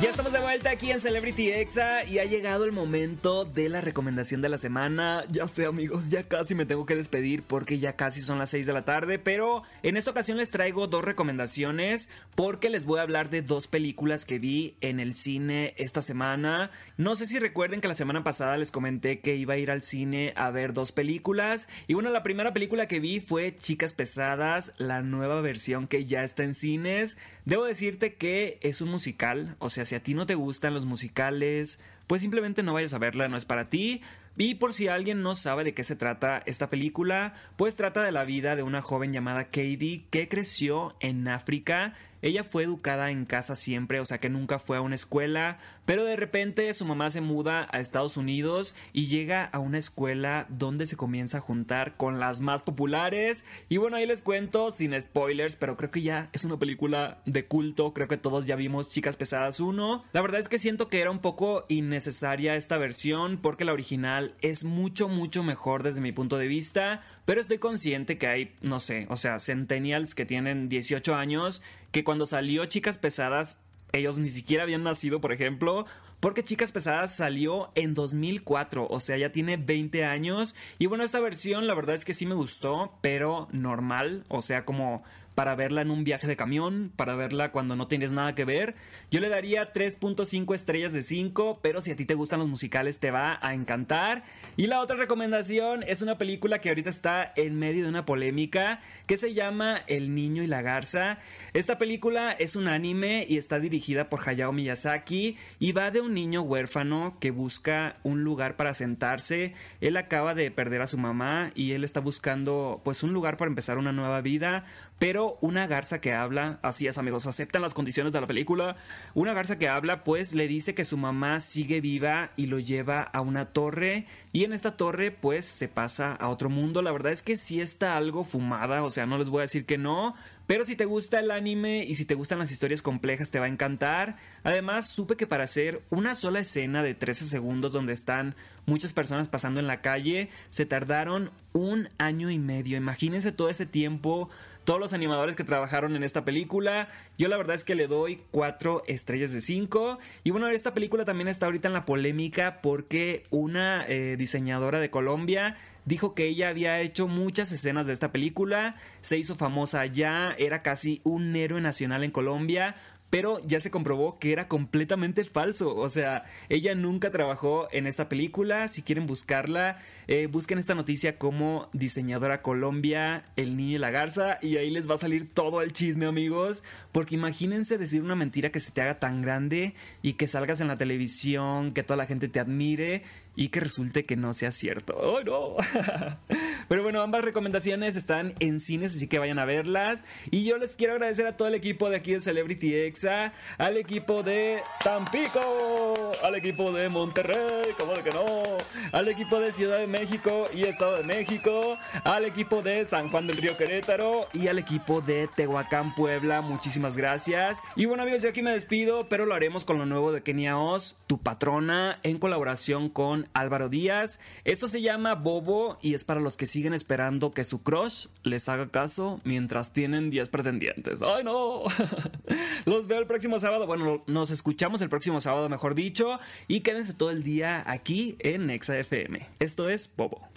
Ya 0.01 0.11
estamos 0.11 0.31
de 0.31 0.39
vuelta 0.39 0.69
aquí 0.69 0.91
en 0.91 1.01
Celebrity 1.01 1.51
Exa 1.51 2.05
y 2.05 2.19
ha 2.19 2.23
llegado 2.23 2.63
el 2.63 2.71
momento 2.71 3.43
de 3.43 3.67
la 3.67 3.81
recomendación 3.81 4.41
de 4.41 4.47
la 4.47 4.57
semana. 4.57 5.25
Ya 5.29 5.45
sé 5.45 5.65
amigos, 5.65 6.07
ya 6.07 6.23
casi 6.23 6.55
me 6.55 6.65
tengo 6.65 6.85
que 6.85 6.95
despedir 6.95 7.43
porque 7.43 7.79
ya 7.79 7.97
casi 7.97 8.21
son 8.21 8.39
las 8.39 8.49
6 8.51 8.65
de 8.65 8.71
la 8.71 8.85
tarde, 8.85 9.19
pero 9.19 9.63
en 9.83 9.97
esta 9.97 10.11
ocasión 10.11 10.37
les 10.37 10.51
traigo 10.51 10.87
dos 10.87 11.03
recomendaciones 11.03 12.09
porque 12.35 12.69
les 12.69 12.85
voy 12.85 12.99
a 12.99 13.01
hablar 13.01 13.29
de 13.29 13.41
dos 13.41 13.67
películas 13.67 14.23
que 14.23 14.39
vi 14.39 14.77
en 14.79 15.01
el 15.01 15.15
cine 15.15 15.73
esta 15.75 16.01
semana. 16.01 16.71
No 16.95 17.17
sé 17.17 17.25
si 17.25 17.37
recuerden 17.37 17.81
que 17.81 17.89
la 17.89 17.93
semana 17.93 18.23
pasada 18.23 18.55
les 18.55 18.71
comenté 18.71 19.19
que 19.19 19.35
iba 19.35 19.55
a 19.55 19.57
ir 19.57 19.69
al 19.69 19.81
cine 19.81 20.31
a 20.37 20.49
ver 20.49 20.71
dos 20.71 20.93
películas 20.93 21.67
y 21.87 21.93
bueno, 21.93 22.09
la 22.09 22.23
primera 22.23 22.53
película 22.53 22.87
que 22.87 23.01
vi 23.01 23.19
fue 23.19 23.53
Chicas 23.57 23.95
Pesadas, 23.95 24.75
la 24.77 25.01
nueva 25.01 25.41
versión 25.41 25.87
que 25.87 26.05
ya 26.05 26.23
está 26.23 26.45
en 26.45 26.53
cines. 26.53 27.17
Debo 27.49 27.65
decirte 27.65 28.13
que 28.13 28.59
es 28.61 28.79
un 28.79 28.89
musical, 28.89 29.55
o 29.57 29.71
sea, 29.71 29.83
si 29.83 29.95
a 29.95 30.03
ti 30.03 30.13
no 30.13 30.27
te 30.27 30.35
gustan 30.35 30.75
los 30.75 30.85
musicales, 30.85 31.81
pues 32.05 32.21
simplemente 32.21 32.61
no 32.61 32.73
vayas 32.73 32.93
a 32.93 32.99
verla, 32.99 33.27
no 33.27 33.37
es 33.37 33.45
para 33.45 33.71
ti. 33.71 34.03
Y 34.37 34.53
por 34.53 34.71
si 34.71 34.87
alguien 34.87 35.23
no 35.23 35.33
sabe 35.33 35.63
de 35.63 35.73
qué 35.73 35.83
se 35.83 35.95
trata 35.95 36.43
esta 36.45 36.69
película, 36.69 37.33
pues 37.57 37.75
trata 37.75 38.03
de 38.03 38.11
la 38.11 38.23
vida 38.23 38.55
de 38.55 38.61
una 38.61 38.83
joven 38.83 39.13
llamada 39.13 39.45
Katie 39.45 40.05
que 40.11 40.29
creció 40.29 40.95
en 40.99 41.27
África 41.27 41.95
ella 42.21 42.43
fue 42.43 42.63
educada 42.63 43.11
en 43.11 43.25
casa 43.25 43.55
siempre, 43.55 43.99
o 43.99 44.05
sea 44.05 44.19
que 44.19 44.29
nunca 44.29 44.59
fue 44.59 44.77
a 44.77 44.81
una 44.81 44.95
escuela, 44.95 45.57
pero 45.85 46.03
de 46.03 46.15
repente 46.15 46.73
su 46.73 46.85
mamá 46.85 47.09
se 47.09 47.21
muda 47.21 47.67
a 47.71 47.79
Estados 47.79 48.17
Unidos 48.17 48.75
y 48.93 49.07
llega 49.07 49.45
a 49.45 49.59
una 49.59 49.77
escuela 49.77 50.45
donde 50.49 50.85
se 50.85 50.97
comienza 50.97 51.37
a 51.37 51.41
juntar 51.41 51.97
con 51.97 52.19
las 52.19 52.41
más 52.41 52.63
populares. 52.63 53.45
Y 53.69 53.77
bueno, 53.77 53.97
ahí 53.97 54.05
les 54.05 54.21
cuento 54.21 54.71
sin 54.71 54.99
spoilers, 54.99 55.55
pero 55.55 55.77
creo 55.77 55.91
que 55.91 56.01
ya 56.01 56.29
es 56.33 56.43
una 56.43 56.59
película 56.59 57.21
de 57.25 57.45
culto, 57.45 57.93
creo 57.93 58.07
que 58.07 58.17
todos 58.17 58.45
ya 58.45 58.55
vimos 58.55 58.91
Chicas 58.91 59.17
Pesadas 59.17 59.59
1. 59.59 60.05
La 60.11 60.21
verdad 60.21 60.39
es 60.39 60.49
que 60.49 60.59
siento 60.59 60.89
que 60.89 61.01
era 61.01 61.11
un 61.11 61.19
poco 61.19 61.65
innecesaria 61.69 62.55
esta 62.55 62.77
versión 62.77 63.37
porque 63.37 63.65
la 63.65 63.73
original 63.73 64.35
es 64.41 64.63
mucho, 64.63 65.07
mucho 65.07 65.43
mejor 65.43 65.83
desde 65.83 66.01
mi 66.01 66.11
punto 66.11 66.37
de 66.37 66.47
vista, 66.47 67.01
pero 67.25 67.41
estoy 67.41 67.57
consciente 67.57 68.17
que 68.17 68.27
hay, 68.27 68.55
no 68.61 68.79
sé, 68.79 69.07
o 69.09 69.17
sea, 69.17 69.39
centennials 69.39 70.15
que 70.15 70.25
tienen 70.25 70.69
18 70.69 71.15
años 71.15 71.61
que 71.91 72.03
cuando 72.03 72.25
salió 72.25 72.65
Chicas 72.65 72.97
Pesadas, 72.97 73.63
ellos 73.91 74.17
ni 74.17 74.29
siquiera 74.29 74.63
habían 74.63 74.83
nacido, 74.83 75.19
por 75.19 75.31
ejemplo, 75.31 75.85
porque 76.19 76.43
Chicas 76.43 76.71
Pesadas 76.71 77.15
salió 77.15 77.71
en 77.75 77.93
2004, 77.93 78.87
o 78.89 78.99
sea, 78.99 79.17
ya 79.17 79.31
tiene 79.31 79.57
20 79.57 80.05
años. 80.05 80.55
Y 80.77 80.85
bueno, 80.85 81.03
esta 81.03 81.19
versión 81.19 81.65
la 81.65 81.73
verdad 81.73 81.95
es 81.95 82.05
que 82.05 82.13
sí 82.13 82.25
me 82.25 82.35
gustó, 82.35 82.97
pero 83.01 83.47
normal, 83.51 84.25
o 84.27 84.41
sea, 84.41 84.65
como 84.65 85.03
para 85.39 85.55
verla 85.55 85.79
en 85.79 85.89
un 85.89 86.03
viaje 86.03 86.27
de 86.27 86.35
camión, 86.35 86.91
para 86.97 87.15
verla 87.15 87.53
cuando 87.53 87.77
no 87.77 87.87
tienes 87.87 88.11
nada 88.11 88.35
que 88.35 88.43
ver. 88.43 88.75
Yo 89.09 89.21
le 89.21 89.29
daría 89.29 89.71
3.5 89.71 90.53
estrellas 90.53 90.91
de 90.91 91.01
5, 91.01 91.59
pero 91.61 91.79
si 91.79 91.91
a 91.91 91.95
ti 91.95 92.05
te 92.05 92.13
gustan 92.13 92.39
los 92.39 92.49
musicales 92.49 92.99
te 92.99 93.09
va 93.09 93.39
a 93.41 93.53
encantar. 93.53 94.23
Y 94.57 94.67
la 94.67 94.81
otra 94.81 94.97
recomendación 94.97 95.85
es 95.87 96.01
una 96.01 96.17
película 96.17 96.59
que 96.59 96.67
ahorita 96.67 96.89
está 96.89 97.31
en 97.37 97.57
medio 97.57 97.83
de 97.83 97.89
una 97.89 98.05
polémica 98.05 98.81
que 99.07 99.15
se 99.15 99.33
llama 99.33 99.81
El 99.87 100.13
niño 100.13 100.43
y 100.43 100.47
la 100.47 100.61
garza. 100.61 101.19
Esta 101.53 101.77
película 101.77 102.33
es 102.33 102.57
un 102.57 102.67
anime 102.67 103.25
y 103.29 103.37
está 103.37 103.61
dirigida 103.61 104.09
por 104.09 104.27
Hayao 104.27 104.51
Miyazaki 104.51 105.37
y 105.57 105.71
va 105.71 105.89
de 105.89 106.01
un 106.01 106.15
niño 106.15 106.41
huérfano 106.41 107.15
que 107.21 107.31
busca 107.31 107.95
un 108.03 108.25
lugar 108.25 108.57
para 108.57 108.73
sentarse. 108.73 109.53
Él 109.79 109.95
acaba 109.95 110.35
de 110.35 110.51
perder 110.51 110.81
a 110.81 110.87
su 110.87 110.97
mamá 110.97 111.51
y 111.55 111.71
él 111.71 111.85
está 111.85 112.01
buscando 112.01 112.81
pues 112.83 113.03
un 113.03 113.13
lugar 113.13 113.37
para 113.37 113.47
empezar 113.47 113.77
una 113.77 113.93
nueva 113.93 114.19
vida, 114.19 114.65
pero 114.99 115.37
una 115.41 115.65
garza 115.65 116.01
que 116.01 116.13
habla, 116.13 116.59
así 116.61 116.85
es 116.85 116.97
amigos, 116.97 117.25
aceptan 117.25 117.61
las 117.61 117.73
condiciones 117.73 118.13
de 118.13 118.21
la 118.21 118.27
película, 118.27 118.75
una 119.13 119.33
garza 119.33 119.57
que 119.57 119.69
habla 119.69 120.03
pues 120.03 120.33
le 120.33 120.47
dice 120.47 120.75
que 120.75 120.85
su 120.85 120.97
mamá 120.97 121.39
sigue 121.39 121.81
viva 121.81 122.29
y 122.35 122.47
lo 122.47 122.59
lleva 122.59 123.01
a 123.01 123.21
una 123.21 123.45
torre 123.45 124.05
y 124.33 124.43
en 124.43 124.53
esta 124.53 124.75
torre 124.77 125.11
pues 125.11 125.45
se 125.45 125.69
pasa 125.69 126.13
a 126.13 126.27
otro 126.27 126.49
mundo, 126.49 126.81
la 126.81 126.91
verdad 126.91 127.13
es 127.13 127.21
que 127.21 127.37
sí 127.37 127.61
está 127.61 127.97
algo 127.97 128.23
fumada, 128.23 128.83
o 128.83 128.89
sea, 128.89 129.05
no 129.05 129.17
les 129.17 129.29
voy 129.29 129.39
a 129.39 129.41
decir 129.43 129.65
que 129.65 129.77
no, 129.77 130.15
pero 130.49 130.65
si 130.65 130.75
te 130.75 130.85
gusta 130.85 131.19
el 131.19 131.29
anime 131.29 131.85
y 131.85 131.93
si 131.93 132.05
te 132.05 132.15
gustan 132.15 132.39
las 132.39 132.49
historias 132.49 132.81
complejas 132.81 133.29
te 133.29 133.37
va 133.37 133.45
a 133.45 133.49
encantar. 133.49 134.17
Además, 134.43 134.87
supe 134.87 135.15
que 135.15 135.27
para 135.27 135.43
hacer 135.43 135.83
una 135.91 136.15
sola 136.15 136.39
escena 136.39 136.81
de 136.81 136.95
13 136.95 137.25
segundos 137.25 137.71
donde 137.71 137.93
están 137.93 138.33
muchas 138.65 138.93
personas 138.93 139.27
pasando 139.27 139.59
en 139.59 139.67
la 139.67 139.81
calle, 139.81 140.29
se 140.49 140.65
tardaron 140.65 141.29
un 141.53 141.89
año 141.99 142.31
y 142.31 142.39
medio. 142.39 142.77
Imagínense 142.77 143.31
todo 143.31 143.49
ese 143.49 143.67
tiempo 143.67 144.31
todos 144.69 144.79
los 144.79 144.93
animadores 144.93 145.35
que 145.35 145.43
trabajaron 145.43 145.95
en 145.95 146.03
esta 146.03 146.23
película. 146.23 146.89
Yo 147.17 147.27
la 147.27 147.37
verdad 147.37 147.55
es 147.55 147.63
que 147.63 147.73
le 147.73 147.87
doy 147.87 148.21
4 148.29 148.83
estrellas 148.85 149.33
de 149.33 149.41
5. 149.41 149.97
Y 150.23 150.29
bueno, 150.29 150.47
esta 150.49 150.75
película 150.75 151.05
también 151.05 151.27
está 151.27 151.47
ahorita 151.47 151.69
en 151.69 151.73
la 151.73 151.85
polémica 151.85 152.61
porque 152.61 153.23
una 153.31 153.83
eh, 153.87 154.15
diseñadora 154.15 154.79
de 154.79 154.91
Colombia 154.91 155.55
dijo 155.85 156.13
que 156.13 156.27
ella 156.27 156.49
había 156.49 156.79
hecho 156.81 157.07
muchas 157.07 157.51
escenas 157.51 157.87
de 157.87 157.93
esta 157.93 158.11
película, 158.11 158.75
se 159.01 159.17
hizo 159.17 159.35
famosa 159.35 159.87
ya, 159.87 160.35
era 160.37 160.61
casi 160.61 161.01
un 161.03 161.35
héroe 161.35 161.61
nacional 161.61 162.03
en 162.03 162.11
Colombia, 162.11 162.75
pero 163.09 163.39
ya 163.45 163.59
se 163.59 163.71
comprobó 163.71 164.19
que 164.19 164.31
era 164.31 164.47
completamente 164.47 165.23
falso. 165.23 165.75
O 165.75 165.89
sea, 165.89 166.25
ella 166.49 166.75
nunca 166.75 167.11
trabajó 167.11 167.67
en 167.71 167.87
esta 167.87 168.09
película. 168.09 168.67
Si 168.67 168.83
quieren 168.83 169.07
buscarla, 169.07 169.77
eh, 170.07 170.27
busquen 170.27 170.59
esta 170.59 170.75
noticia 170.75 171.17
como 171.17 171.69
diseñadora 171.73 172.41
Colombia, 172.41 173.25
el 173.35 173.57
niño 173.57 173.75
y 173.75 173.79
la 173.79 173.89
garza. 173.89 174.37
Y 174.41 174.57
ahí 174.57 174.69
les 174.69 174.89
va 174.89 174.95
a 174.95 174.99
salir 174.99 175.33
todo 175.33 175.61
el 175.61 175.73
chisme, 175.73 176.05
amigos. 176.05 176.63
Porque 176.91 177.15
imagínense 177.15 177.77
decir 177.77 178.03
una 178.03 178.15
mentira 178.15 178.51
que 178.51 178.59
se 178.59 178.71
te 178.71 178.81
haga 178.81 178.99
tan 178.99 179.21
grande 179.21 179.73
y 180.01 180.13
que 180.13 180.27
salgas 180.27 180.61
en 180.61 180.67
la 180.67 180.77
televisión, 180.77 181.73
que 181.73 181.83
toda 181.83 181.97
la 181.97 182.05
gente 182.05 182.27
te 182.27 182.39
admire 182.39 183.03
y 183.39 183.47
que 183.47 183.61
resulte 183.61 184.05
que 184.05 184.17
no 184.17 184.33
sea 184.33 184.51
cierto. 184.51 184.97
¡Oh, 184.97 185.23
no! 185.23 185.55
Pero 186.67 186.83
bueno, 186.83 187.01
ambas 187.01 187.23
recomendaciones 187.23 187.95
están 187.95 188.33
en 188.39 188.59
cines, 188.59 188.97
así 188.97 189.07
que 189.07 189.17
vayan 189.17 189.39
a 189.39 189.45
verlas. 189.45 190.03
Y 190.29 190.43
yo 190.43 190.57
les 190.57 190.75
quiero 190.75 190.93
agradecer 190.93 191.25
a 191.25 191.37
todo 191.37 191.47
el 191.47 191.55
equipo 191.55 191.89
de 191.89 191.95
aquí 191.95 192.13
de 192.13 192.19
Celebrity 192.19 192.75
Exa, 192.75 193.31
al 193.57 193.77
equipo 193.77 194.23
de 194.23 194.61
Tampico, 194.83 196.11
al 196.21 196.35
equipo 196.35 196.73
de 196.73 196.89
Monterrey, 196.89 197.71
como 197.77 197.93
de 197.93 198.03
que 198.03 198.11
no, 198.11 198.43
al 198.91 199.07
equipo 199.07 199.39
de 199.39 199.53
Ciudad 199.53 199.79
de 199.79 199.87
México 199.87 200.47
y 200.53 200.63
Estado 200.63 200.97
de 200.97 201.03
México, 201.03 201.77
al 202.03 202.25
equipo 202.25 202.61
de 202.61 202.83
San 202.85 203.09
Juan 203.09 203.25
del 203.25 203.37
Río 203.37 203.55
Querétaro 203.55 204.27
y 204.33 204.49
al 204.49 204.59
equipo 204.59 204.99
de 204.99 205.29
Tehuacán, 205.33 205.95
Puebla. 205.95 206.41
Muchísimas 206.41 206.97
gracias. 206.97 207.59
Y 207.77 207.85
bueno, 207.85 208.03
amigos, 208.03 208.21
yo 208.21 208.29
aquí 208.29 208.41
me 208.41 208.51
despido, 208.51 209.07
pero 209.07 209.25
lo 209.25 209.33
haremos 209.33 209.63
con 209.63 209.77
lo 209.77 209.85
nuevo 209.85 210.11
de 210.11 210.23
Kenia 210.23 210.57
Oz, 210.57 210.97
tu 211.07 211.21
patrona, 211.21 211.99
en 212.03 212.19
colaboración 212.19 212.89
con 212.89 213.28
Álvaro 213.33 213.69
Díaz. 213.69 214.19
Esto 214.43 214.67
se 214.67 214.81
llama 214.81 215.15
Bobo 215.15 215.77
y 215.81 215.93
es 215.93 216.03
para 216.03 216.19
los 216.19 216.37
que 216.37 216.47
siguen 216.47 216.73
esperando 216.73 217.31
que 217.31 217.43
su 217.43 217.63
crush 217.63 218.07
les 218.23 218.49
haga 218.49 218.69
caso 218.69 219.21
mientras 219.23 219.73
tienen 219.73 220.09
10 220.09 220.29
pretendientes. 220.29 221.01
¡Ay, 221.01 221.23
no! 221.23 221.63
Los 222.65 222.87
veo 222.87 222.99
el 222.99 223.07
próximo 223.07 223.39
sábado. 223.39 223.65
Bueno, 223.67 224.03
nos 224.07 224.31
escuchamos 224.31 224.81
el 224.81 224.89
próximo 224.89 225.21
sábado, 225.21 225.49
mejor 225.49 225.75
dicho. 225.75 226.19
Y 226.47 226.61
quédense 226.61 226.93
todo 226.93 227.11
el 227.11 227.23
día 227.23 227.63
aquí 227.65 228.17
en 228.19 228.47
Nexa 228.47 228.77
FM. 228.77 229.27
Esto 229.39 229.69
es 229.69 229.93
Bobo. 229.95 230.27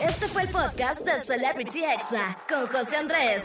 Este 0.00 0.26
fue 0.28 0.42
el 0.42 0.48
podcast 0.48 1.00
de 1.00 1.20
Celebrity 1.24 1.84
Exa 1.84 2.38
con 2.48 2.66
José 2.66 2.96
Andrés. 2.96 3.44